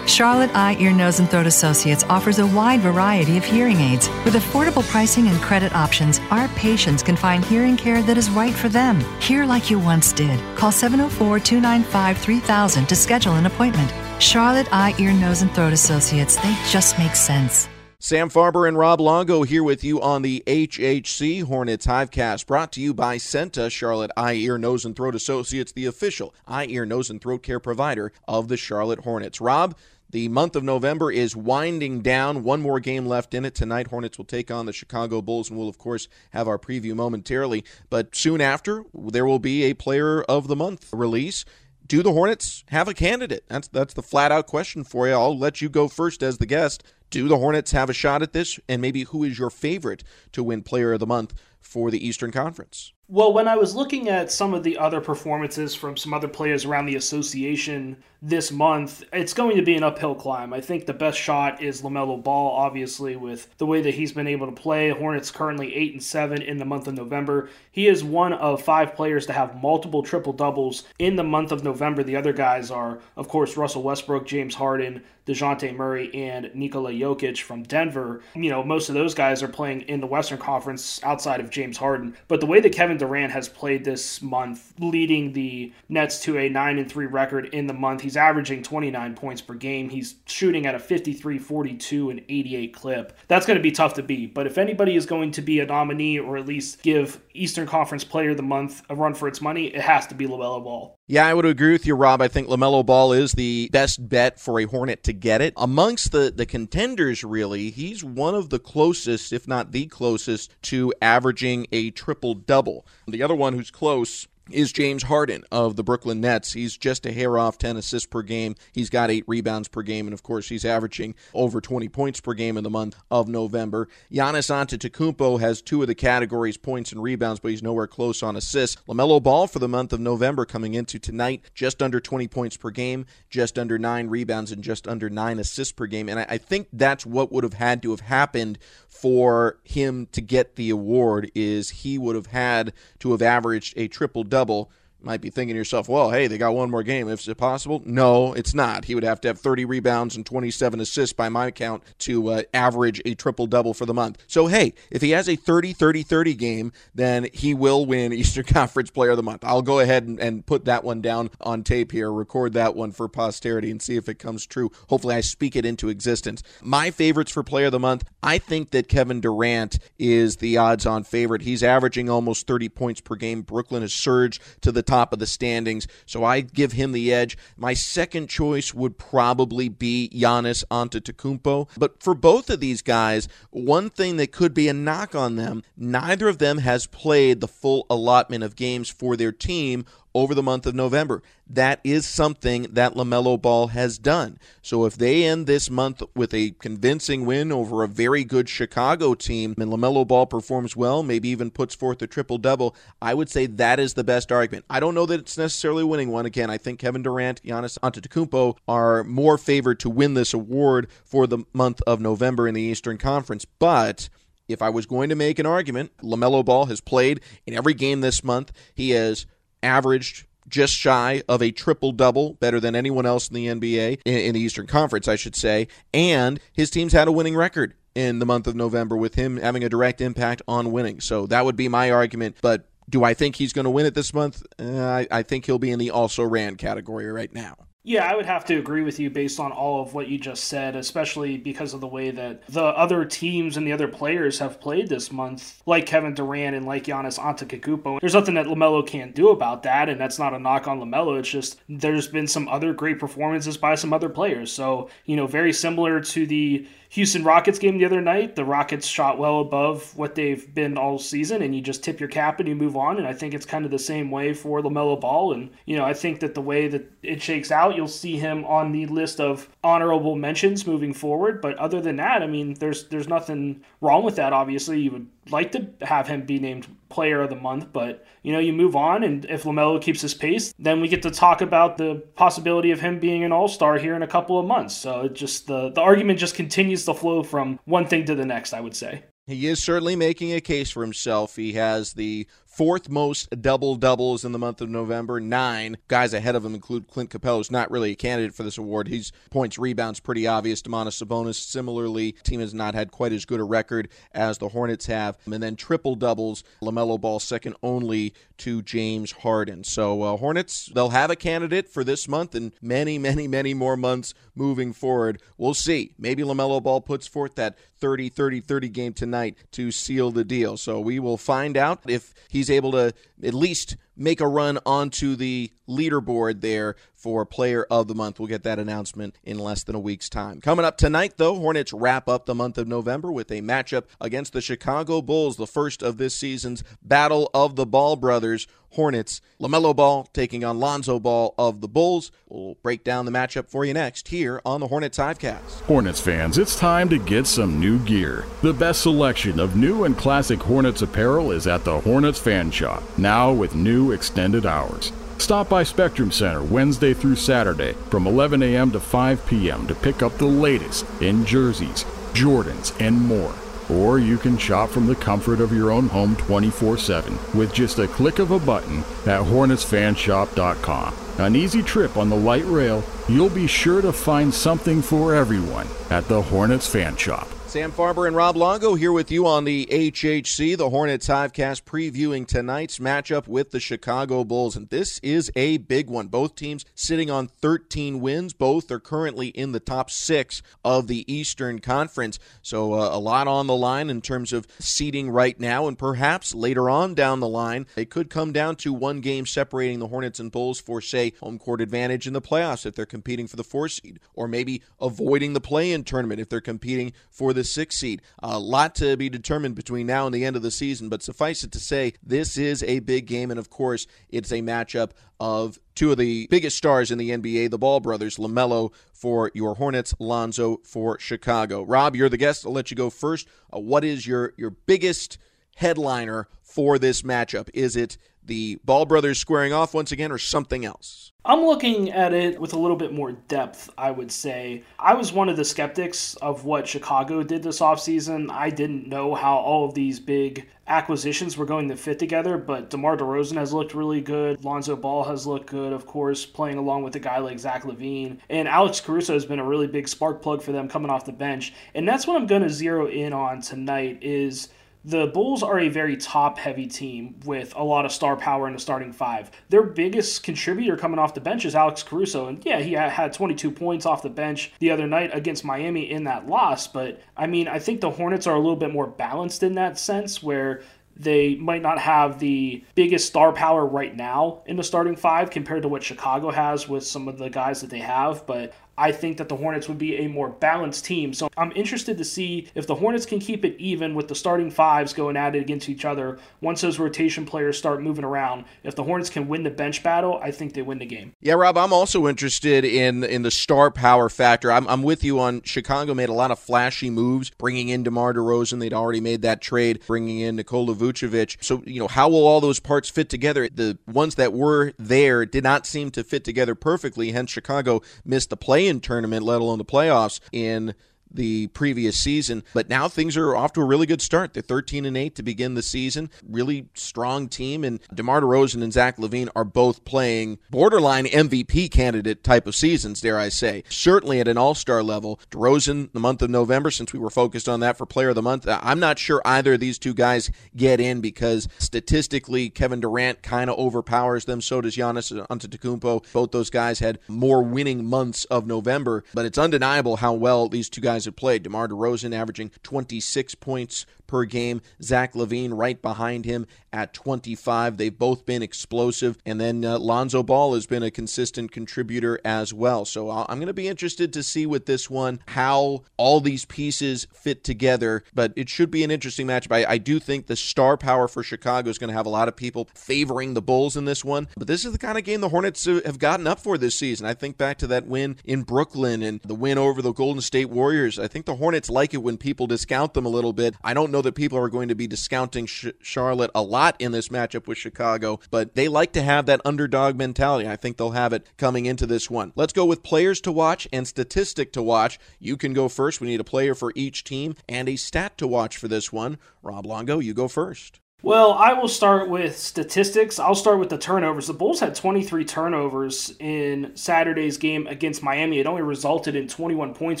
Charlotte 0.06 0.54
Eye, 0.54 0.76
Ear, 0.78 0.92
Nose, 0.92 1.18
and 1.18 1.28
Throat 1.28 1.46
Associates 1.46 2.04
offers 2.04 2.38
a 2.38 2.46
wide 2.46 2.80
variety 2.80 3.36
of 3.36 3.44
hearing 3.44 3.80
aids. 3.80 4.08
With 4.24 4.34
affordable 4.34 4.86
pricing 4.88 5.26
and 5.26 5.40
credit 5.42 5.74
options, 5.74 6.20
our 6.30 6.46
patients 6.48 7.02
can 7.02 7.16
find 7.16 7.44
hearing 7.44 7.76
care 7.76 8.02
that 8.02 8.16
is 8.16 8.30
right 8.30 8.54
for 8.54 8.68
them. 8.68 9.00
Hear 9.20 9.44
like 9.44 9.68
you 9.68 9.80
once 9.80 10.12
did. 10.12 10.38
Call 10.56 10.70
704 10.70 11.40
295 11.40 12.18
3000 12.18 12.86
to 12.86 12.94
schedule 12.96 13.34
an 13.34 13.46
appointment. 13.46 13.92
Charlotte 14.22 14.68
Eye, 14.72 14.94
Ear, 14.98 15.12
Nose, 15.12 15.42
and 15.42 15.52
Throat 15.52 15.72
Associates, 15.72 16.36
they 16.36 16.56
just 16.70 16.98
make 16.98 17.16
sense. 17.16 17.68
Sam 17.98 18.28
Farber 18.28 18.68
and 18.68 18.76
Rob 18.76 19.00
Longo 19.00 19.42
here 19.42 19.64
with 19.64 19.82
you 19.82 20.00
on 20.02 20.20
the 20.22 20.42
HHC 20.46 21.42
Hornets 21.42 21.86
Hivecast, 21.86 22.46
brought 22.46 22.70
to 22.72 22.80
you 22.80 22.92
by 22.92 23.16
CEENTA, 23.16 23.70
Charlotte 23.70 24.10
Eye, 24.16 24.34
Ear, 24.34 24.58
Nose, 24.58 24.84
and 24.84 24.94
Throat 24.94 25.14
Associates, 25.14 25.72
the 25.72 25.86
official 25.86 26.34
eye, 26.46 26.66
ear, 26.66 26.86
nose, 26.86 27.10
and 27.10 27.20
throat 27.20 27.42
care 27.42 27.58
provider 27.58 28.12
of 28.28 28.48
the 28.48 28.56
Charlotte 28.56 29.00
Hornets. 29.00 29.40
Rob, 29.40 29.74
the 30.10 30.28
month 30.28 30.54
of 30.54 30.62
November 30.62 31.10
is 31.10 31.34
winding 31.34 32.00
down. 32.00 32.44
One 32.44 32.62
more 32.62 32.78
game 32.78 33.06
left 33.06 33.34
in 33.34 33.44
it. 33.44 33.54
Tonight, 33.54 33.88
Hornets 33.88 34.18
will 34.18 34.24
take 34.24 34.50
on 34.50 34.66
the 34.66 34.72
Chicago 34.72 35.20
Bulls, 35.20 35.50
and 35.50 35.58
we'll, 35.58 35.68
of 35.68 35.78
course, 35.78 36.08
have 36.30 36.46
our 36.46 36.58
preview 36.58 36.94
momentarily. 36.94 37.64
But 37.90 38.14
soon 38.14 38.40
after, 38.40 38.84
there 38.94 39.26
will 39.26 39.40
be 39.40 39.64
a 39.64 39.74
Player 39.74 40.22
of 40.22 40.46
the 40.46 40.56
Month 40.56 40.92
release. 40.92 41.44
Do 41.86 42.02
the 42.02 42.12
Hornets 42.12 42.64
have 42.68 42.88
a 42.88 42.94
candidate? 42.94 43.44
That's 43.48 43.68
that's 43.68 43.94
the 43.94 44.02
flat 44.02 44.32
out 44.32 44.46
question 44.46 44.84
for 44.84 45.06
you. 45.06 45.14
I'll 45.14 45.38
let 45.38 45.60
you 45.60 45.68
go 45.68 45.88
first 45.88 46.22
as 46.22 46.38
the 46.38 46.46
guest. 46.46 46.82
Do 47.10 47.28
the 47.28 47.38
Hornets 47.38 47.72
have 47.72 47.90
a 47.90 47.94
shot 47.94 48.22
at 48.22 48.32
this? 48.32 48.58
And 48.68 48.82
maybe 48.82 49.04
who 49.04 49.22
is 49.22 49.38
your 49.38 49.50
favorite 49.50 50.02
to 50.32 50.42
win 50.42 50.62
Player 50.62 50.92
of 50.92 51.00
the 51.00 51.06
Month 51.06 51.34
for 51.60 51.90
the 51.90 52.04
Eastern 52.04 52.32
Conference? 52.32 52.92
Well, 53.08 53.32
when 53.32 53.46
I 53.46 53.54
was 53.54 53.76
looking 53.76 54.08
at 54.08 54.32
some 54.32 54.52
of 54.52 54.64
the 54.64 54.78
other 54.78 55.00
performances 55.00 55.76
from 55.76 55.96
some 55.96 56.12
other 56.12 56.26
players 56.26 56.64
around 56.64 56.86
the 56.86 56.96
association 56.96 57.98
this 58.20 58.50
month, 58.50 59.04
it's 59.12 59.32
going 59.32 59.56
to 59.56 59.62
be 59.62 59.76
an 59.76 59.84
uphill 59.84 60.16
climb. 60.16 60.52
I 60.52 60.60
think 60.60 60.86
the 60.86 60.92
best 60.92 61.16
shot 61.16 61.62
is 61.62 61.82
LaMelo 61.82 62.20
Ball, 62.20 62.50
obviously, 62.50 63.14
with 63.14 63.56
the 63.58 63.66
way 63.66 63.80
that 63.82 63.94
he's 63.94 64.12
been 64.12 64.26
able 64.26 64.46
to 64.46 64.52
play. 64.52 64.90
Hornets 64.90 65.30
currently 65.30 65.72
8 65.72 65.92
and 65.92 66.02
7 66.02 66.42
in 66.42 66.56
the 66.56 66.64
month 66.64 66.88
of 66.88 66.94
November. 66.94 67.48
He 67.70 67.86
is 67.86 68.02
one 68.02 68.32
of 68.32 68.60
five 68.60 68.96
players 68.96 69.26
to 69.26 69.32
have 69.32 69.62
multiple 69.62 70.02
triple 70.02 70.32
doubles 70.32 70.82
in 70.98 71.14
the 71.14 71.22
month 71.22 71.52
of 71.52 71.62
November. 71.62 72.02
The 72.02 72.16
other 72.16 72.32
guys 72.32 72.72
are, 72.72 72.98
of 73.16 73.28
course, 73.28 73.56
Russell 73.56 73.84
Westbrook, 73.84 74.26
James 74.26 74.56
Harden, 74.56 75.04
DeJounte 75.26 75.76
Murray, 75.76 76.12
and 76.14 76.50
Nikola 76.54 76.92
Jokic 76.92 77.42
from 77.42 77.64
Denver. 77.64 78.22
You 78.34 78.50
know, 78.50 78.64
most 78.64 78.88
of 78.88 78.94
those 78.94 79.14
guys 79.14 79.42
are 79.42 79.48
playing 79.48 79.82
in 79.82 80.00
the 80.00 80.06
Western 80.06 80.38
Conference 80.38 81.00
outside 81.04 81.40
of 81.40 81.50
James 81.50 81.76
Harden. 81.76 82.16
But 82.28 82.40
the 82.40 82.46
way 82.46 82.60
that 82.60 82.72
Kevin 82.72 82.95
Kevin 82.96 83.08
Durant 83.08 83.32
has 83.32 83.48
played 83.48 83.84
this 83.84 84.22
month, 84.22 84.72
leading 84.78 85.32
the 85.32 85.72
Nets 85.88 86.20
to 86.20 86.38
a 86.38 86.48
9 86.48 86.78
and 86.78 86.90
3 86.90 87.06
record 87.06 87.46
in 87.46 87.66
the 87.66 87.74
month. 87.74 88.00
He's 88.00 88.16
averaging 88.16 88.62
29 88.62 89.14
points 89.14 89.42
per 89.42 89.54
game. 89.54 89.90
He's 89.90 90.14
shooting 90.24 90.66
at 90.66 90.74
a 90.74 90.78
53 90.78 91.38
42 91.38 92.10
and 92.10 92.22
88 92.28 92.72
clip. 92.72 93.18
That's 93.28 93.44
going 93.44 93.58
to 93.58 93.62
be 93.62 93.70
tough 93.70 93.94
to 93.94 94.02
beat. 94.02 94.32
But 94.32 94.46
if 94.46 94.56
anybody 94.56 94.96
is 94.96 95.04
going 95.04 95.32
to 95.32 95.42
be 95.42 95.60
a 95.60 95.66
nominee 95.66 96.18
or 96.18 96.38
at 96.38 96.46
least 96.46 96.82
give 96.82 97.20
Eastern 97.34 97.66
Conference 97.66 98.04
Player 98.04 98.30
of 98.30 98.38
the 98.38 98.42
Month 98.42 98.82
a 98.88 98.94
run 98.94 99.12
for 99.12 99.28
its 99.28 99.42
money, 99.42 99.66
it 99.66 99.82
has 99.82 100.06
to 100.06 100.14
be 100.14 100.26
LaMelo 100.26 100.64
Ball. 100.64 100.96
Yeah, 101.08 101.24
I 101.24 101.34
would 101.34 101.44
agree 101.44 101.70
with 101.70 101.86
you, 101.86 101.94
Rob. 101.94 102.20
I 102.20 102.26
think 102.26 102.48
LaMelo 102.48 102.84
Ball 102.84 103.12
is 103.12 103.30
the 103.30 103.68
best 103.70 104.08
bet 104.08 104.40
for 104.40 104.58
a 104.58 104.64
Hornet 104.64 105.04
to 105.04 105.12
get 105.12 105.40
it. 105.40 105.54
Amongst 105.56 106.10
the, 106.10 106.32
the 106.34 106.46
contenders, 106.46 107.22
really, 107.22 107.70
he's 107.70 108.02
one 108.02 108.34
of 108.34 108.50
the 108.50 108.58
closest, 108.58 109.32
if 109.32 109.46
not 109.46 109.70
the 109.70 109.86
closest, 109.86 110.50
to 110.62 110.92
averaging 111.00 111.68
a 111.70 111.92
triple 111.92 112.34
double. 112.34 112.84
The 113.06 113.22
other 113.22 113.36
one 113.36 113.52
who's 113.52 113.70
close 113.70 114.26
is 114.50 114.72
James 114.72 115.04
Harden 115.04 115.44
of 115.50 115.76
the 115.76 115.82
Brooklyn 115.82 116.20
Nets. 116.20 116.52
He's 116.52 116.76
just 116.76 117.06
a 117.06 117.12
hair 117.12 117.38
off 117.38 117.58
10 117.58 117.76
assists 117.76 118.06
per 118.06 118.22
game. 118.22 118.54
He's 118.72 118.90
got 118.90 119.10
eight 119.10 119.24
rebounds 119.26 119.68
per 119.68 119.82
game, 119.82 120.06
and 120.06 120.14
of 120.14 120.22
course, 120.22 120.48
he's 120.48 120.64
averaging 120.64 121.14
over 121.34 121.60
20 121.60 121.88
points 121.88 122.20
per 122.20 122.34
game 122.34 122.56
in 122.56 122.64
the 122.64 122.70
month 122.70 122.96
of 123.10 123.28
November. 123.28 123.88
Giannis 124.12 124.50
Antetokounmpo 124.50 125.40
has 125.40 125.62
two 125.62 125.82
of 125.82 125.88
the 125.88 125.94
categories, 125.94 126.56
points 126.56 126.92
and 126.92 127.02
rebounds, 127.02 127.40
but 127.40 127.50
he's 127.50 127.62
nowhere 127.62 127.86
close 127.86 128.22
on 128.22 128.36
assists. 128.36 128.80
LaMelo 128.88 129.22
Ball 129.22 129.46
for 129.46 129.58
the 129.58 129.68
month 129.68 129.92
of 129.92 130.00
November 130.00 130.44
coming 130.44 130.74
into 130.74 130.98
tonight, 130.98 131.42
just 131.54 131.82
under 131.82 132.00
20 132.00 132.28
points 132.28 132.56
per 132.56 132.70
game, 132.70 133.06
just 133.28 133.58
under 133.58 133.78
nine 133.78 134.08
rebounds, 134.08 134.52
and 134.52 134.62
just 134.62 134.86
under 134.86 135.10
nine 135.10 135.38
assists 135.38 135.72
per 135.72 135.86
game. 135.86 136.08
And 136.08 136.20
I, 136.20 136.26
I 136.30 136.38
think 136.38 136.68
that's 136.72 137.04
what 137.04 137.32
would 137.32 137.44
have 137.44 137.54
had 137.54 137.82
to 137.82 137.90
have 137.90 138.00
happened 138.00 138.58
for 139.00 139.58
him 139.64 140.06
to 140.12 140.20
get 140.20 140.56
the 140.56 140.70
award 140.70 141.30
is 141.34 141.70
he 141.70 141.98
would 141.98 142.16
have 142.16 142.26
had 142.26 142.72
to 142.98 143.12
have 143.12 143.22
averaged 143.22 143.74
a 143.76 143.88
triple 143.88 144.24
double 144.24 144.70
might 145.06 145.20
be 145.20 145.30
thinking 145.30 145.54
to 145.54 145.58
yourself, 145.58 145.88
well, 145.88 146.10
hey, 146.10 146.26
they 146.26 146.36
got 146.36 146.54
one 146.54 146.70
more 146.70 146.82
game. 146.82 147.08
Is 147.08 147.28
it 147.28 147.36
possible? 147.36 147.80
No, 147.86 148.34
it's 148.34 148.52
not. 148.52 148.84
He 148.84 148.94
would 148.94 149.04
have 149.04 149.20
to 149.22 149.28
have 149.28 149.38
30 149.38 149.64
rebounds 149.64 150.16
and 150.16 150.26
27 150.26 150.80
assists 150.80 151.12
by 151.14 151.28
my 151.28 151.52
count 151.52 151.84
to 152.00 152.28
uh, 152.28 152.42
average 152.52 153.00
a 153.04 153.14
triple 153.14 153.46
double 153.46 153.72
for 153.72 153.86
the 153.86 153.94
month. 153.94 154.18
So, 154.26 154.48
hey, 154.48 154.74
if 154.90 155.00
he 155.00 155.10
has 155.10 155.28
a 155.28 155.36
30 155.36 155.72
30 155.72 156.02
30 156.02 156.34
game, 156.34 156.72
then 156.94 157.28
he 157.32 157.54
will 157.54 157.86
win 157.86 158.12
Eastern 158.12 158.44
Conference 158.44 158.90
Player 158.90 159.10
of 159.10 159.16
the 159.16 159.22
Month. 159.22 159.44
I'll 159.44 159.62
go 159.62 159.78
ahead 159.78 160.04
and, 160.04 160.18
and 160.18 160.44
put 160.44 160.64
that 160.64 160.82
one 160.82 161.00
down 161.00 161.30
on 161.40 161.62
tape 161.62 161.92
here, 161.92 162.12
record 162.12 162.52
that 162.54 162.74
one 162.74 162.90
for 162.90 163.08
posterity, 163.08 163.70
and 163.70 163.80
see 163.80 163.96
if 163.96 164.08
it 164.08 164.18
comes 164.18 164.44
true. 164.44 164.72
Hopefully, 164.88 165.14
I 165.14 165.20
speak 165.20 165.54
it 165.54 165.64
into 165.64 165.88
existence. 165.88 166.42
My 166.60 166.90
favorites 166.90 167.30
for 167.30 167.44
Player 167.44 167.66
of 167.66 167.72
the 167.72 167.78
Month, 167.78 168.04
I 168.24 168.38
think 168.38 168.70
that 168.72 168.88
Kevin 168.88 169.20
Durant 169.20 169.78
is 170.00 170.38
the 170.38 170.56
odds 170.56 170.84
on 170.84 171.04
favorite. 171.04 171.42
He's 171.42 171.62
averaging 171.62 172.10
almost 172.10 172.48
30 172.48 172.68
points 172.70 173.00
per 173.00 173.14
game. 173.14 173.42
Brooklyn 173.42 173.82
has 173.82 173.92
surged 173.92 174.42
to 174.62 174.72
the 174.72 174.82
top 174.82 174.95
of 175.12 175.18
the 175.18 175.26
standings, 175.26 175.86
so 176.04 176.24
I 176.24 176.40
give 176.40 176.72
him 176.72 176.92
the 176.92 177.12
edge. 177.12 177.36
My 177.56 177.74
second 177.74 178.28
choice 178.28 178.74
would 178.74 178.98
probably 178.98 179.68
be 179.68 180.10
Giannis 180.12 180.64
Antetokounmpo, 180.70 181.68
but 181.76 182.02
for 182.02 182.14
both 182.14 182.50
of 182.50 182.60
these 182.60 182.82
guys, 182.82 183.28
one 183.50 183.90
thing 183.90 184.16
that 184.16 184.32
could 184.32 184.54
be 184.54 184.68
a 184.68 184.72
knock 184.72 185.14
on 185.14 185.36
them, 185.36 185.62
neither 185.76 186.28
of 186.28 186.38
them 186.38 186.58
has 186.58 186.86
played 186.86 187.40
the 187.40 187.48
full 187.48 187.86
allotment 187.90 188.44
of 188.44 188.56
games 188.56 188.88
for 188.88 189.16
their 189.16 189.32
team 189.32 189.84
over 190.16 190.34
the 190.34 190.42
month 190.42 190.64
of 190.66 190.74
November. 190.74 191.22
That 191.46 191.78
is 191.84 192.06
something 192.06 192.62
that 192.70 192.94
LaMelo 192.94 193.40
Ball 193.40 193.66
has 193.68 193.98
done. 193.98 194.38
So 194.62 194.86
if 194.86 194.96
they 194.96 195.24
end 195.24 195.46
this 195.46 195.68
month 195.68 196.02
with 196.14 196.32
a 196.32 196.52
convincing 196.52 197.26
win 197.26 197.52
over 197.52 197.82
a 197.82 197.88
very 197.88 198.24
good 198.24 198.48
Chicago 198.48 199.14
team 199.14 199.54
and 199.58 199.70
LaMelo 199.70 200.06
Ball 200.06 200.24
performs 200.24 200.74
well, 200.74 201.02
maybe 201.02 201.28
even 201.28 201.50
puts 201.50 201.74
forth 201.74 202.00
a 202.00 202.06
triple 202.06 202.38
double, 202.38 202.74
I 203.02 203.12
would 203.12 203.28
say 203.28 203.44
that 203.44 203.78
is 203.78 203.92
the 203.92 204.04
best 204.04 204.32
argument. 204.32 204.64
I 204.70 204.80
don't 204.80 204.94
know 204.94 205.04
that 205.04 205.20
it's 205.20 205.36
necessarily 205.36 205.84
winning 205.84 206.10
one. 206.10 206.24
Again, 206.24 206.48
I 206.48 206.56
think 206.56 206.78
Kevin 206.78 207.02
Durant, 207.02 207.42
Giannis 207.42 207.78
Antetokounmpo 207.80 208.56
are 208.66 209.04
more 209.04 209.36
favored 209.36 209.78
to 209.80 209.90
win 209.90 210.14
this 210.14 210.32
award 210.32 210.88
for 211.04 211.26
the 211.26 211.44
month 211.52 211.82
of 211.86 212.00
November 212.00 212.48
in 212.48 212.54
the 212.54 212.62
Eastern 212.62 212.96
Conference, 212.96 213.44
but 213.44 214.08
if 214.48 214.62
I 214.62 214.70
was 214.70 214.86
going 214.86 215.08
to 215.08 215.16
make 215.16 215.38
an 215.38 215.46
argument, 215.46 215.90
LaMelo 215.98 216.44
Ball 216.44 216.66
has 216.66 216.80
played 216.80 217.20
in 217.46 217.54
every 217.54 217.74
game 217.74 218.00
this 218.00 218.22
month. 218.22 218.52
He 218.74 218.90
has 218.90 219.26
averaged 219.62 220.26
just 220.48 220.74
shy 220.74 221.22
of 221.28 221.42
a 221.42 221.50
triple 221.50 221.92
double, 221.92 222.34
better 222.34 222.60
than 222.60 222.74
anyone 222.74 223.06
else 223.06 223.28
in 223.28 223.34
the 223.34 223.46
NBA, 223.46 224.00
in, 224.04 224.34
the 224.34 224.40
Eastern 224.40 224.66
Conference, 224.66 225.08
I 225.08 225.16
should 225.16 225.34
say. 225.34 225.68
And 225.92 226.40
his 226.52 226.70
team's 226.70 226.92
had 226.92 227.08
a 227.08 227.12
winning 227.12 227.36
record 227.36 227.74
in 227.94 228.18
the 228.18 228.26
month 228.26 228.46
of 228.46 228.54
November 228.54 228.96
with 228.96 229.14
him 229.14 229.38
having 229.38 229.64
a 229.64 229.68
direct 229.68 230.00
impact 230.00 230.42
on 230.46 230.70
winning. 230.70 231.00
So 231.00 231.26
that 231.26 231.44
would 231.44 231.56
be 231.56 231.68
my 231.68 231.90
argument. 231.90 232.36
But 232.42 232.68
do 232.88 233.02
I 233.02 233.14
think 233.14 233.36
he's 233.36 233.52
going 233.52 233.64
to 233.64 233.70
win 233.70 233.86
it 233.86 233.94
this 233.94 234.14
month? 234.14 234.42
Uh, 234.58 234.80
I, 234.80 235.08
I 235.10 235.22
think 235.22 235.46
he'll 235.46 235.58
be 235.58 235.70
in 235.70 235.78
the 235.78 235.90
also 235.90 236.22
ran 236.22 236.56
category 236.56 237.06
right 237.06 237.32
now. 237.32 237.56
Yeah, 237.88 238.10
I 238.10 238.16
would 238.16 238.26
have 238.26 238.44
to 238.46 238.58
agree 238.58 238.82
with 238.82 238.98
you 238.98 239.10
based 239.10 239.38
on 239.38 239.52
all 239.52 239.80
of 239.80 239.94
what 239.94 240.08
you 240.08 240.18
just 240.18 240.46
said, 240.46 240.74
especially 240.74 241.36
because 241.36 241.72
of 241.72 241.80
the 241.80 241.86
way 241.86 242.10
that 242.10 242.44
the 242.48 242.64
other 242.64 243.04
teams 243.04 243.56
and 243.56 243.64
the 243.64 243.72
other 243.72 243.86
players 243.86 244.40
have 244.40 244.60
played 244.60 244.88
this 244.88 245.12
month, 245.12 245.62
like 245.66 245.86
Kevin 245.86 246.12
Durant 246.12 246.56
and 246.56 246.66
like 246.66 246.82
Giannis 246.82 247.16
Antetokounmpo. 247.16 248.00
There's 248.00 248.14
nothing 248.14 248.34
that 248.34 248.46
LaMelo 248.46 248.84
can't 248.84 249.14
do 249.14 249.28
about 249.28 249.62
that, 249.62 249.88
and 249.88 250.00
that's 250.00 250.18
not 250.18 250.34
a 250.34 250.38
knock 250.40 250.66
on 250.66 250.80
LaMelo. 250.80 251.20
It's 251.20 251.28
just 251.28 251.60
there's 251.68 252.08
been 252.08 252.26
some 252.26 252.48
other 252.48 252.74
great 252.74 252.98
performances 252.98 253.56
by 253.56 253.76
some 253.76 253.92
other 253.92 254.08
players. 254.08 254.50
So, 254.50 254.90
you 255.04 255.14
know, 255.14 255.28
very 255.28 255.52
similar 255.52 256.00
to 256.00 256.26
the 256.26 256.66
Houston 256.96 257.24
Rockets 257.24 257.58
game 257.58 257.76
the 257.76 257.84
other 257.84 258.00
night, 258.00 258.36
the 258.36 258.44
Rockets 258.46 258.86
shot 258.86 259.18
well 259.18 259.40
above 259.40 259.94
what 259.98 260.14
they've 260.14 260.54
been 260.54 260.78
all 260.78 260.98
season, 260.98 261.42
and 261.42 261.54
you 261.54 261.60
just 261.60 261.84
tip 261.84 262.00
your 262.00 262.08
cap 262.08 262.40
and 262.40 262.48
you 262.48 262.54
move 262.54 262.74
on. 262.74 262.96
And 262.96 263.06
I 263.06 263.12
think 263.12 263.34
it's 263.34 263.44
kind 263.44 263.66
of 263.66 263.70
the 263.70 263.78
same 263.78 264.10
way 264.10 264.32
for 264.32 264.62
LaMelo 264.62 264.98
Ball. 264.98 265.34
And, 265.34 265.50
you 265.66 265.76
know, 265.76 265.84
I 265.84 265.92
think 265.92 266.20
that 266.20 266.34
the 266.34 266.40
way 266.40 266.68
that 266.68 266.90
it 267.02 267.20
shakes 267.20 267.50
out, 267.52 267.76
you'll 267.76 267.86
see 267.86 268.16
him 268.16 268.46
on 268.46 268.72
the 268.72 268.86
list 268.86 269.20
of 269.20 269.46
honorable 269.62 270.16
mentions 270.16 270.66
moving 270.66 270.94
forward. 270.94 271.42
But 271.42 271.58
other 271.58 271.82
than 271.82 271.96
that, 271.96 272.22
I 272.22 272.26
mean, 272.26 272.54
there's 272.54 272.88
there's 272.88 273.08
nothing 273.08 273.62
wrong 273.82 274.02
with 274.02 274.16
that. 274.16 274.32
Obviously, 274.32 274.80
you 274.80 274.92
would 274.92 275.06
like 275.30 275.52
to 275.52 275.68
have 275.82 276.08
him 276.08 276.24
be 276.24 276.38
named 276.38 276.66
player 276.88 277.22
of 277.22 277.30
the 277.30 277.36
month, 277.36 277.72
but 277.72 278.04
you 278.22 278.32
know, 278.32 278.38
you 278.38 278.52
move 278.52 278.76
on 278.76 279.02
and 279.02 279.24
if 279.26 279.44
LaMelo 279.44 279.80
keeps 279.80 280.00
his 280.00 280.14
pace, 280.14 280.52
then 280.58 280.80
we 280.80 280.88
get 280.88 281.02
to 281.02 281.10
talk 281.10 281.40
about 281.40 281.78
the 281.78 282.02
possibility 282.14 282.70
of 282.70 282.80
him 282.80 282.98
being 282.98 283.24
an 283.24 283.32
all-star 283.32 283.78
here 283.78 283.94
in 283.94 284.02
a 284.02 284.06
couple 284.06 284.38
of 284.38 284.46
months. 284.46 284.74
So 284.74 285.02
it 285.02 285.14
just 285.14 285.46
the 285.46 285.70
the 285.70 285.80
argument 285.80 286.18
just 286.18 286.34
continues 286.34 286.84
to 286.84 286.94
flow 286.94 287.22
from 287.22 287.58
one 287.64 287.86
thing 287.86 288.04
to 288.06 288.14
the 288.14 288.24
next, 288.24 288.52
I 288.52 288.60
would 288.60 288.76
say. 288.76 289.04
He 289.26 289.48
is 289.48 289.60
certainly 289.60 289.96
making 289.96 290.32
a 290.32 290.40
case 290.40 290.70
for 290.70 290.82
himself. 290.82 291.34
He 291.34 291.54
has 291.54 291.94
the 291.94 292.28
fourth 292.56 292.88
most 292.88 293.42
double 293.42 293.76
doubles 293.76 294.24
in 294.24 294.32
the 294.32 294.38
month 294.38 294.62
of 294.62 294.70
November. 294.70 295.20
Nine 295.20 295.76
guys 295.88 296.14
ahead 296.14 296.34
of 296.34 296.42
him 296.42 296.54
include 296.54 296.88
Clint 296.88 297.10
Capela, 297.10 297.36
who's 297.36 297.50
not 297.50 297.70
really 297.70 297.92
a 297.92 297.94
candidate 297.94 298.34
for 298.34 298.44
this 298.44 298.56
award. 298.56 298.88
His 298.88 299.12
points, 299.30 299.58
rebounds, 299.58 300.00
pretty 300.00 300.26
obvious. 300.26 300.62
Domantas 300.62 301.04
Sabonis, 301.04 301.34
similarly, 301.34 302.12
team 302.12 302.40
has 302.40 302.54
not 302.54 302.74
had 302.74 302.90
quite 302.90 303.12
as 303.12 303.26
good 303.26 303.40
a 303.40 303.44
record 303.44 303.90
as 304.12 304.38
the 304.38 304.48
Hornets 304.48 304.86
have. 304.86 305.18
And 305.26 305.42
then 305.42 305.54
triple 305.54 305.96
doubles, 305.96 306.44
LaMelo 306.62 306.98
Ball 306.98 307.20
second 307.20 307.56
only 307.62 308.14
to 308.38 308.62
James 308.62 309.12
Harden. 309.12 309.62
So 309.62 310.02
uh, 310.02 310.16
Hornets, 310.16 310.70
they'll 310.74 310.88
have 310.90 311.10
a 311.10 311.16
candidate 311.16 311.68
for 311.68 311.84
this 311.84 312.08
month 312.08 312.34
and 312.34 312.52
many, 312.62 312.98
many, 312.98 313.28
many 313.28 313.52
more 313.52 313.76
months 313.76 314.14
moving 314.34 314.72
forward. 314.72 315.20
We'll 315.36 315.54
see. 315.54 315.92
Maybe 315.98 316.22
LaMelo 316.22 316.62
Ball 316.62 316.80
puts 316.80 317.06
forth 317.06 317.34
that 317.34 317.58
30 317.78 318.08
30 318.08 318.40
30 318.40 318.68
game 318.68 318.92
tonight 318.92 319.36
to 319.52 319.70
seal 319.70 320.10
the 320.10 320.24
deal. 320.24 320.56
So 320.56 320.80
we 320.80 320.98
will 320.98 321.16
find 321.16 321.56
out 321.56 321.80
if 321.86 322.14
he's 322.28 322.45
able 322.50 322.72
to 322.72 322.92
at 323.22 323.34
least 323.34 323.76
make 323.96 324.20
a 324.20 324.28
run 324.28 324.58
onto 324.66 325.16
the 325.16 325.50
leaderboard 325.68 326.40
there 326.40 326.76
for 327.06 327.24
Player 327.24 327.64
of 327.70 327.86
the 327.86 327.94
Month. 327.94 328.18
We'll 328.18 328.26
get 328.26 328.42
that 328.42 328.58
announcement 328.58 329.16
in 329.22 329.38
less 329.38 329.62
than 329.62 329.76
a 329.76 329.78
week's 329.78 330.08
time. 330.08 330.40
Coming 330.40 330.64
up 330.64 330.76
tonight, 330.76 331.18
though, 331.18 331.36
Hornets 331.36 331.72
wrap 331.72 332.08
up 332.08 332.26
the 332.26 332.34
month 332.34 332.58
of 332.58 332.66
November 332.66 333.12
with 333.12 333.30
a 333.30 333.42
matchup 333.42 333.84
against 334.00 334.32
the 334.32 334.40
Chicago 334.40 335.00
Bulls, 335.00 335.36
the 335.36 335.46
first 335.46 335.84
of 335.84 335.98
this 335.98 336.16
season's 336.16 336.64
Battle 336.82 337.30
of 337.32 337.54
the 337.54 337.64
Ball 337.64 337.94
Brothers. 337.94 338.48
Hornets, 338.70 339.20
LaMelo 339.40 339.74
Ball 339.74 340.08
taking 340.12 340.42
on 340.42 340.58
Lonzo 340.58 340.98
Ball 340.98 341.32
of 341.38 341.60
the 341.60 341.68
Bulls. 341.68 342.10
We'll 342.28 342.56
break 342.56 342.82
down 342.82 343.06
the 343.06 343.12
matchup 343.12 343.48
for 343.48 343.64
you 343.64 343.72
next 343.72 344.08
here 344.08 344.42
on 344.44 344.58
the 344.58 344.66
Hornets 344.66 344.98
Hivecast. 344.98 345.60
Hornets 345.62 346.00
fans, 346.00 346.38
it's 346.38 346.58
time 346.58 346.88
to 346.88 346.98
get 346.98 347.28
some 347.28 347.60
new 347.60 347.78
gear. 347.78 348.24
The 348.42 348.52
best 348.52 348.82
selection 348.82 349.38
of 349.38 349.54
new 349.54 349.84
and 349.84 349.96
classic 349.96 350.40
Hornets 350.40 350.82
apparel 350.82 351.30
is 351.30 351.46
at 351.46 351.62
the 351.62 351.80
Hornets 351.80 352.18
Fan 352.18 352.50
Shop, 352.50 352.82
now 352.98 353.32
with 353.32 353.54
new 353.54 353.92
extended 353.92 354.44
hours. 354.44 354.92
Stop 355.18 355.48
by 355.48 355.62
Spectrum 355.62 356.12
Center 356.12 356.42
Wednesday 356.42 356.94
through 356.94 357.16
Saturday 357.16 357.72
from 357.90 358.06
11 358.06 358.42
a.m. 358.42 358.70
to 358.70 358.78
5 358.78 359.26
p.m. 359.26 359.66
to 359.66 359.74
pick 359.74 360.02
up 360.02 360.16
the 360.18 360.26
latest 360.26 360.86
in 361.00 361.24
jerseys, 361.24 361.84
Jordans, 362.12 362.78
and 362.80 363.00
more. 363.00 363.34
Or 363.68 363.98
you 363.98 364.18
can 364.18 364.38
shop 364.38 364.70
from 364.70 364.86
the 364.86 364.94
comfort 364.94 365.40
of 365.40 365.52
your 365.52 365.72
own 365.72 365.88
home 365.88 366.14
24 366.16 366.78
7 366.78 367.18
with 367.34 367.52
just 367.52 367.78
a 367.78 367.88
click 367.88 368.18
of 368.20 368.30
a 368.30 368.38
button 368.38 368.80
at 369.06 369.22
HornetsFanshop.com. 369.22 370.94
An 371.18 371.34
easy 371.34 371.62
trip 371.62 371.96
on 371.96 372.08
the 372.08 372.16
light 372.16 372.44
rail, 372.44 372.84
you'll 373.08 373.30
be 373.30 373.46
sure 373.46 373.80
to 373.80 373.92
find 373.92 374.32
something 374.32 374.82
for 374.82 375.14
everyone 375.14 375.66
at 375.90 376.06
the 376.08 376.22
Hornets 376.22 376.68
Fan 376.68 376.94
Shop. 376.96 377.26
Sam 377.56 377.72
Farber 377.72 378.06
and 378.06 378.14
Rob 378.14 378.36
Longo 378.36 378.74
here 378.74 378.92
with 378.92 379.10
you 379.10 379.26
on 379.26 379.44
the 379.44 379.64
HHC, 379.72 380.58
the 380.58 380.68
Hornets 380.68 381.08
Hivecast, 381.08 381.62
previewing 381.62 382.26
tonight's 382.26 382.78
matchup 382.78 383.26
with 383.26 383.50
the 383.50 383.60
Chicago 383.60 384.24
Bulls. 384.24 384.56
And 384.56 384.68
this 384.68 384.98
is 384.98 385.32
a 385.34 385.56
big 385.56 385.88
one. 385.88 386.08
Both 386.08 386.34
teams 386.34 386.66
sitting 386.74 387.10
on 387.10 387.28
13 387.28 388.02
wins. 388.02 388.34
Both 388.34 388.70
are 388.70 388.78
currently 388.78 389.28
in 389.28 389.52
the 389.52 389.58
top 389.58 389.90
six 389.90 390.42
of 390.66 390.86
the 390.86 391.10
Eastern 391.10 391.60
Conference. 391.60 392.18
So 392.42 392.74
uh, 392.74 392.90
a 392.94 393.00
lot 393.00 393.26
on 393.26 393.46
the 393.46 393.56
line 393.56 393.88
in 393.88 394.02
terms 394.02 394.34
of 394.34 394.46
seeding 394.58 395.08
right 395.08 395.40
now. 395.40 395.66
And 395.66 395.78
perhaps 395.78 396.34
later 396.34 396.68
on 396.68 396.94
down 396.94 397.20
the 397.20 397.26
line, 397.26 397.66
it 397.74 397.88
could 397.88 398.10
come 398.10 398.32
down 398.32 398.56
to 398.56 398.72
one 398.74 399.00
game 399.00 399.24
separating 399.24 399.78
the 399.78 399.88
Hornets 399.88 400.20
and 400.20 400.30
Bulls 400.30 400.60
for, 400.60 400.82
say, 400.82 401.14
home 401.20 401.38
court 401.38 401.62
advantage 401.62 402.06
in 402.06 402.12
the 402.12 402.20
playoffs 402.20 402.66
if 402.66 402.74
they're 402.74 402.84
competing 402.84 403.26
for 403.26 403.36
the 403.36 403.42
four 403.42 403.70
seed, 403.70 403.98
or 404.12 404.28
maybe 404.28 404.62
avoiding 404.78 405.32
the 405.32 405.40
play 405.40 405.72
in 405.72 405.84
tournament 405.84 406.20
if 406.20 406.28
they're 406.28 406.42
competing 406.42 406.92
for 407.08 407.32
the 407.32 407.45
six 407.46 407.76
seed. 407.76 408.02
A 408.22 408.38
lot 408.38 408.74
to 408.76 408.96
be 408.96 409.08
determined 409.08 409.54
between 409.54 409.86
now 409.86 410.06
and 410.06 410.14
the 410.14 410.24
end 410.24 410.36
of 410.36 410.42
the 410.42 410.50
season, 410.50 410.88
but 410.88 411.02
suffice 411.02 411.44
it 411.44 411.52
to 411.52 411.60
say, 411.60 411.94
this 412.02 412.36
is 412.36 412.62
a 412.64 412.80
big 412.80 413.06
game, 413.06 413.30
and 413.30 413.40
of 413.40 413.50
course, 413.50 413.86
it's 414.10 414.32
a 414.32 414.42
matchup 414.42 414.90
of 415.18 415.58
two 415.74 415.92
of 415.92 415.98
the 415.98 416.26
biggest 416.30 416.56
stars 416.56 416.90
in 416.90 416.98
the 416.98 417.10
NBA, 417.10 417.50
the 417.50 417.58
Ball 417.58 417.80
brothers, 417.80 418.16
LaMelo 418.16 418.72
for 418.92 419.30
your 419.34 419.54
Hornets, 419.54 419.94
Lonzo 419.98 420.58
for 420.64 420.98
Chicago. 420.98 421.62
Rob, 421.62 421.96
you're 421.96 422.08
the 422.08 422.16
guest. 422.16 422.44
I'll 422.44 422.52
let 422.52 422.70
you 422.70 422.76
go 422.76 422.90
first. 422.90 423.28
Uh, 423.54 423.60
what 423.60 423.84
is 423.84 424.06
your 424.06 424.32
your 424.36 424.50
biggest 424.50 425.18
headliner 425.56 426.28
for 426.42 426.78
this 426.78 427.02
matchup? 427.02 427.48
Is 427.54 427.76
it 427.76 427.96
the 428.26 428.58
Ball 428.64 428.84
brothers 428.84 429.18
squaring 429.18 429.52
off 429.52 429.74
once 429.74 429.92
again, 429.92 430.12
or 430.12 430.18
something 430.18 430.64
else? 430.64 431.12
I'm 431.24 431.44
looking 431.44 431.90
at 431.90 432.14
it 432.14 432.40
with 432.40 432.52
a 432.52 432.58
little 432.58 432.76
bit 432.76 432.92
more 432.92 433.10
depth, 433.10 433.68
I 433.76 433.90
would 433.90 434.12
say. 434.12 434.62
I 434.78 434.94
was 434.94 435.12
one 435.12 435.28
of 435.28 435.36
the 435.36 435.44
skeptics 435.44 436.14
of 436.16 436.44
what 436.44 436.68
Chicago 436.68 437.24
did 437.24 437.42
this 437.42 437.58
offseason. 437.58 438.30
I 438.30 438.50
didn't 438.50 438.86
know 438.86 439.12
how 439.12 439.34
all 439.38 439.64
of 439.64 439.74
these 439.74 439.98
big 439.98 440.48
acquisitions 440.68 441.36
were 441.36 441.44
going 441.44 441.68
to 441.68 441.76
fit 441.76 441.98
together, 441.98 442.38
but 442.38 442.70
DeMar 442.70 442.96
DeRozan 442.96 443.38
has 443.38 443.52
looked 443.52 443.74
really 443.74 444.00
good. 444.00 444.44
Lonzo 444.44 444.76
Ball 444.76 445.02
has 445.02 445.26
looked 445.26 445.46
good, 445.46 445.72
of 445.72 445.84
course, 445.84 446.24
playing 446.24 446.58
along 446.58 446.84
with 446.84 446.94
a 446.94 447.00
guy 447.00 447.18
like 447.18 447.40
Zach 447.40 447.64
LaVine. 447.64 448.18
And 448.30 448.46
Alex 448.46 448.80
Caruso 448.80 449.14
has 449.14 449.26
been 449.26 449.40
a 449.40 449.44
really 449.44 449.66
big 449.66 449.88
spark 449.88 450.22
plug 450.22 450.42
for 450.42 450.52
them 450.52 450.68
coming 450.68 450.90
off 450.90 451.06
the 451.06 451.12
bench. 451.12 451.52
And 451.74 451.88
that's 451.88 452.06
what 452.06 452.16
I'm 452.16 452.28
going 452.28 452.42
to 452.42 452.50
zero 452.50 452.86
in 452.86 453.12
on 453.12 453.40
tonight 453.40 453.98
is– 454.00 454.50
the 454.86 455.08
Bulls 455.08 455.42
are 455.42 455.58
a 455.58 455.68
very 455.68 455.96
top 455.96 456.38
heavy 456.38 456.68
team 456.68 457.16
with 457.24 457.52
a 457.56 457.64
lot 457.64 457.84
of 457.84 457.90
star 457.90 458.16
power 458.16 458.46
in 458.46 458.52
the 458.52 458.60
starting 458.60 458.92
five. 458.92 459.32
Their 459.48 459.64
biggest 459.64 460.22
contributor 460.22 460.76
coming 460.76 461.00
off 461.00 461.12
the 461.12 461.20
bench 461.20 461.44
is 461.44 461.56
Alex 461.56 461.82
Caruso. 461.82 462.28
And 462.28 462.40
yeah, 462.46 462.60
he 462.60 462.74
had 462.74 463.12
22 463.12 463.50
points 463.50 463.84
off 463.84 464.02
the 464.02 464.08
bench 464.08 464.52
the 464.60 464.70
other 464.70 464.86
night 464.86 465.10
against 465.12 465.44
Miami 465.44 465.90
in 465.90 466.04
that 466.04 466.28
loss. 466.28 466.68
But 466.68 467.00
I 467.16 467.26
mean, 467.26 467.48
I 467.48 467.58
think 467.58 467.80
the 467.80 467.90
Hornets 467.90 468.28
are 468.28 468.36
a 468.36 468.38
little 468.38 468.54
bit 468.54 468.72
more 468.72 468.86
balanced 468.86 469.42
in 469.42 469.56
that 469.56 469.76
sense 469.76 470.22
where 470.22 470.62
they 470.94 471.34
might 471.34 471.62
not 471.62 471.78
have 471.78 472.20
the 472.20 472.64
biggest 472.74 473.08
star 473.08 473.32
power 473.32 473.66
right 473.66 473.94
now 473.94 474.42
in 474.46 474.56
the 474.56 474.62
starting 474.62 474.96
five 474.96 475.30
compared 475.30 475.62
to 475.62 475.68
what 475.68 475.82
Chicago 475.82 476.30
has 476.30 476.68
with 476.68 476.86
some 476.86 477.08
of 477.08 477.18
the 477.18 477.28
guys 477.28 477.60
that 477.60 477.70
they 477.70 477.80
have, 477.80 478.24
but 478.26 478.54
I 478.78 478.92
think 478.92 479.16
that 479.18 479.28
the 479.28 479.36
Hornets 479.36 479.68
would 479.68 479.78
be 479.78 479.96
a 479.96 480.08
more 480.08 480.28
balanced 480.28 480.84
team. 480.84 481.14
So 481.14 481.28
I'm 481.36 481.52
interested 481.52 481.98
to 481.98 482.04
see 482.04 482.48
if 482.54 482.66
the 482.66 482.74
Hornets 482.74 483.06
can 483.06 483.18
keep 483.18 483.44
it 483.44 483.56
even 483.58 483.94
with 483.94 484.08
the 484.08 484.14
starting 484.14 484.50
fives 484.50 484.92
going 484.92 485.16
at 485.16 485.34
it 485.34 485.40
against 485.40 485.68
each 485.68 485.84
other 485.84 486.18
once 486.40 486.60
those 486.60 486.78
rotation 486.78 487.24
players 487.24 487.56
start 487.56 487.82
moving 487.82 488.04
around. 488.04 488.44
If 488.62 488.76
the 488.76 488.84
Hornets 488.84 489.10
can 489.10 489.28
win 489.28 489.42
the 489.42 489.50
bench 489.50 489.82
battle, 489.82 490.20
I 490.22 490.30
think 490.30 490.52
they 490.54 490.62
win 490.62 490.78
the 490.78 490.86
game. 490.86 491.12
Yeah, 491.20 491.34
Rob, 491.34 491.56
I'm 491.56 491.72
also 491.72 492.06
interested 492.06 492.64
in 492.64 493.04
in 493.04 493.22
the 493.22 493.30
star 493.30 493.70
power 493.70 494.08
factor. 494.08 494.52
I'm, 494.52 494.66
I'm 494.68 494.82
with 494.82 495.02
you 495.02 495.20
on 495.20 495.42
Chicago 495.42 495.94
made 495.94 496.08
a 496.08 496.14
lot 496.14 496.30
of 496.30 496.38
flashy 496.38 496.90
moves, 496.90 497.30
bringing 497.30 497.68
in 497.68 497.82
DeMar 497.82 498.14
DeRozan. 498.14 498.60
They'd 498.60 498.74
already 498.74 499.00
made 499.00 499.22
that 499.22 499.40
trade, 499.40 499.80
bringing 499.86 500.20
in 500.20 500.36
Nikola 500.36 500.74
Vucevic. 500.74 501.36
So, 501.42 501.62
you 501.66 501.80
know, 501.80 501.88
how 501.88 502.08
will 502.08 502.26
all 502.26 502.40
those 502.40 502.60
parts 502.60 502.88
fit 502.88 503.08
together? 503.08 503.48
The 503.48 503.78
ones 503.86 504.16
that 504.16 504.32
were 504.32 504.72
there 504.78 505.24
did 505.24 505.44
not 505.44 505.66
seem 505.66 505.90
to 505.92 506.04
fit 506.04 506.24
together 506.24 506.54
perfectly, 506.54 507.12
hence 507.12 507.30
Chicago 507.30 507.82
missed 508.04 508.30
the 508.30 508.36
play 508.36 508.65
play-in 508.66 508.80
tournament, 508.80 509.22
let 509.22 509.40
alone 509.40 509.58
the 509.58 509.64
playoffs 509.64 510.18
in 510.32 510.74
the 511.10 511.48
previous 511.48 511.98
season. 511.98 512.42
But 512.54 512.68
now 512.68 512.88
things 512.88 513.16
are 513.16 513.34
off 513.34 513.52
to 513.54 513.60
a 513.60 513.64
really 513.64 513.86
good 513.86 514.02
start. 514.02 514.34
They're 514.34 514.42
13 514.42 514.84
and 514.84 514.96
8 514.96 515.14
to 515.16 515.22
begin 515.22 515.54
the 515.54 515.62
season. 515.62 516.10
Really 516.28 516.68
strong 516.74 517.28
team. 517.28 517.64
And 517.64 517.80
DeMar 517.92 518.20
DeRozan 518.20 518.62
and 518.62 518.72
Zach 518.72 518.96
LaVine 518.98 519.28
are 519.34 519.44
both 519.44 519.84
playing 519.84 520.38
borderline 520.50 521.06
MVP 521.06 521.70
candidate 521.70 522.22
type 522.22 522.46
of 522.46 522.54
seasons, 522.54 523.00
dare 523.00 523.18
I 523.18 523.28
say. 523.28 523.64
Certainly 523.68 524.20
at 524.20 524.28
an 524.28 524.38
all 524.38 524.54
star 524.54 524.82
level. 524.82 525.20
DeRozan, 525.30 525.92
the 525.92 526.00
month 526.00 526.22
of 526.22 526.30
November, 526.30 526.70
since 526.70 526.92
we 526.92 526.98
were 526.98 527.10
focused 527.10 527.48
on 527.48 527.60
that 527.60 527.76
for 527.76 527.86
player 527.86 528.10
of 528.10 528.14
the 528.14 528.22
month, 528.22 528.46
I'm 528.48 528.80
not 528.80 528.98
sure 528.98 529.22
either 529.24 529.54
of 529.54 529.60
these 529.60 529.78
two 529.78 529.94
guys 529.94 530.30
get 530.56 530.80
in 530.80 531.00
because 531.00 531.48
statistically, 531.58 532.50
Kevin 532.50 532.80
Durant 532.80 533.22
kind 533.22 533.50
of 533.50 533.58
overpowers 533.58 534.24
them. 534.24 534.40
So 534.40 534.60
does 534.60 534.76
Giannis 534.76 535.26
Antetokounmpo. 535.28 536.12
Both 536.12 536.32
those 536.32 536.50
guys 536.50 536.78
had 536.78 536.98
more 537.08 537.42
winning 537.42 537.84
months 537.84 538.24
of 538.26 538.46
November, 538.46 539.04
but 539.14 539.24
it's 539.24 539.38
undeniable 539.38 539.96
how 539.96 540.12
well 540.14 540.48
these 540.48 540.68
two 540.68 540.80
guys 540.80 540.95
have 541.04 541.16
played. 541.16 541.42
DeMar 541.42 541.68
DeRozan 541.68 542.14
averaging 542.14 542.50
26 542.62 543.34
points 543.36 543.86
per 544.06 544.24
game. 544.24 544.60
Zach 544.82 545.14
LaVine 545.14 545.56
right 545.56 545.80
behind 545.80 546.24
him 546.24 546.46
at 546.72 546.92
25. 546.94 547.76
They've 547.76 547.96
both 547.96 548.26
been 548.26 548.42
explosive. 548.42 549.18
And 549.24 549.40
then 549.40 549.64
uh, 549.64 549.78
Lonzo 549.78 550.22
Ball 550.22 550.54
has 550.54 550.66
been 550.66 550.82
a 550.82 550.90
consistent 550.90 551.52
contributor 551.52 552.20
as 552.24 552.52
well. 552.52 552.84
So 552.84 553.10
uh, 553.10 553.26
I'm 553.28 553.38
going 553.38 553.46
to 553.48 553.54
be 553.54 553.68
interested 553.68 554.12
to 554.12 554.22
see 554.22 554.46
with 554.46 554.66
this 554.66 554.90
one 554.90 555.20
how 555.28 555.82
all 555.96 556.20
these 556.20 556.44
pieces 556.44 557.06
fit 557.12 557.44
together. 557.44 558.04
But 558.14 558.32
it 558.36 558.48
should 558.48 558.70
be 558.70 558.84
an 558.84 558.90
interesting 558.90 559.26
matchup. 559.26 559.52
I, 559.52 559.72
I 559.72 559.78
do 559.78 559.98
think 559.98 560.26
the 560.26 560.36
star 560.36 560.76
power 560.76 561.08
for 561.08 561.22
Chicago 561.22 561.70
is 561.70 561.78
going 561.78 561.88
to 561.88 561.96
have 561.96 562.06
a 562.06 562.10
lot 562.10 562.28
of 562.28 562.36
people 562.36 562.68
favoring 562.74 563.34
the 563.34 563.42
Bulls 563.42 563.76
in 563.76 563.84
this 563.84 564.04
one. 564.04 564.28
But 564.36 564.46
this 564.46 564.64
is 564.64 564.72
the 564.72 564.78
kind 564.78 564.98
of 564.98 565.04
game 565.04 565.20
the 565.20 565.28
Hornets 565.30 565.64
have 565.64 565.98
gotten 565.98 566.26
up 566.26 566.38
for 566.38 566.58
this 566.58 566.74
season. 566.74 567.06
I 567.06 567.14
think 567.14 567.38
back 567.38 567.58
to 567.58 567.66
that 567.68 567.86
win 567.86 568.16
in 568.24 568.42
Brooklyn 568.42 569.02
and 569.02 569.20
the 569.22 569.34
win 569.34 569.58
over 569.58 569.82
the 569.82 569.92
Golden 569.92 570.20
State 570.20 570.50
Warriors. 570.50 570.85
I 570.86 571.08
think 571.08 571.26
the 571.26 571.36
Hornets 571.36 571.68
like 571.68 571.94
it 571.94 572.02
when 572.02 572.16
people 572.16 572.46
discount 572.46 572.94
them 572.94 573.04
a 573.04 573.10
little 573.10 573.32
bit. 573.32 573.56
I 573.64 573.74
don't 573.74 573.90
know 573.90 574.02
that 574.02 574.14
people 574.14 574.38
are 574.38 574.48
going 574.48 574.68
to 574.68 574.74
be 574.74 574.86
discounting 574.86 575.46
Sh- 575.46 575.68
Charlotte 575.82 576.30
a 576.34 576.42
lot 576.42 576.76
in 576.78 576.92
this 576.92 577.08
matchup 577.08 577.46
with 577.46 577.58
Chicago, 577.58 578.20
but 578.30 578.54
they 578.54 578.68
like 578.68 578.92
to 578.92 579.02
have 579.02 579.26
that 579.26 579.40
underdog 579.44 579.96
mentality. 579.96 580.48
I 580.48 580.56
think 580.56 580.76
they'll 580.76 580.90
have 580.92 581.12
it 581.12 581.26
coming 581.36 581.66
into 581.66 581.86
this 581.86 582.08
one. 582.08 582.32
Let's 582.36 582.52
go 582.52 582.64
with 582.64 582.82
players 582.82 583.20
to 583.22 583.32
watch 583.32 583.66
and 583.72 583.86
statistic 583.88 584.52
to 584.52 584.62
watch. 584.62 584.98
You 585.18 585.36
can 585.36 585.52
go 585.52 585.68
first. 585.68 586.00
We 586.00 586.06
need 586.06 586.20
a 586.20 586.24
player 586.24 586.54
for 586.54 586.72
each 586.76 587.02
team 587.02 587.34
and 587.48 587.68
a 587.68 587.76
stat 587.76 588.16
to 588.18 588.26
watch 588.26 588.56
for 588.56 588.68
this 588.68 588.92
one. 588.92 589.18
Rob 589.42 589.66
Longo, 589.66 589.98
you 589.98 590.14
go 590.14 590.28
first. 590.28 590.80
Well, 591.02 591.34
I 591.34 591.52
will 591.52 591.68
start 591.68 592.08
with 592.08 592.38
statistics. 592.38 593.18
I'll 593.18 593.34
start 593.34 593.58
with 593.58 593.68
the 593.68 593.76
turnovers. 593.76 594.26
The 594.26 594.32
Bulls 594.32 594.60
had 594.60 594.74
23 594.74 595.24
turnovers 595.26 596.14
in 596.18 596.72
Saturday's 596.74 597.36
game 597.36 597.66
against 597.66 598.02
Miami. 598.02 598.38
It 598.38 598.46
only 598.46 598.62
resulted 598.62 599.14
in 599.14 599.28
21 599.28 599.74
points 599.74 600.00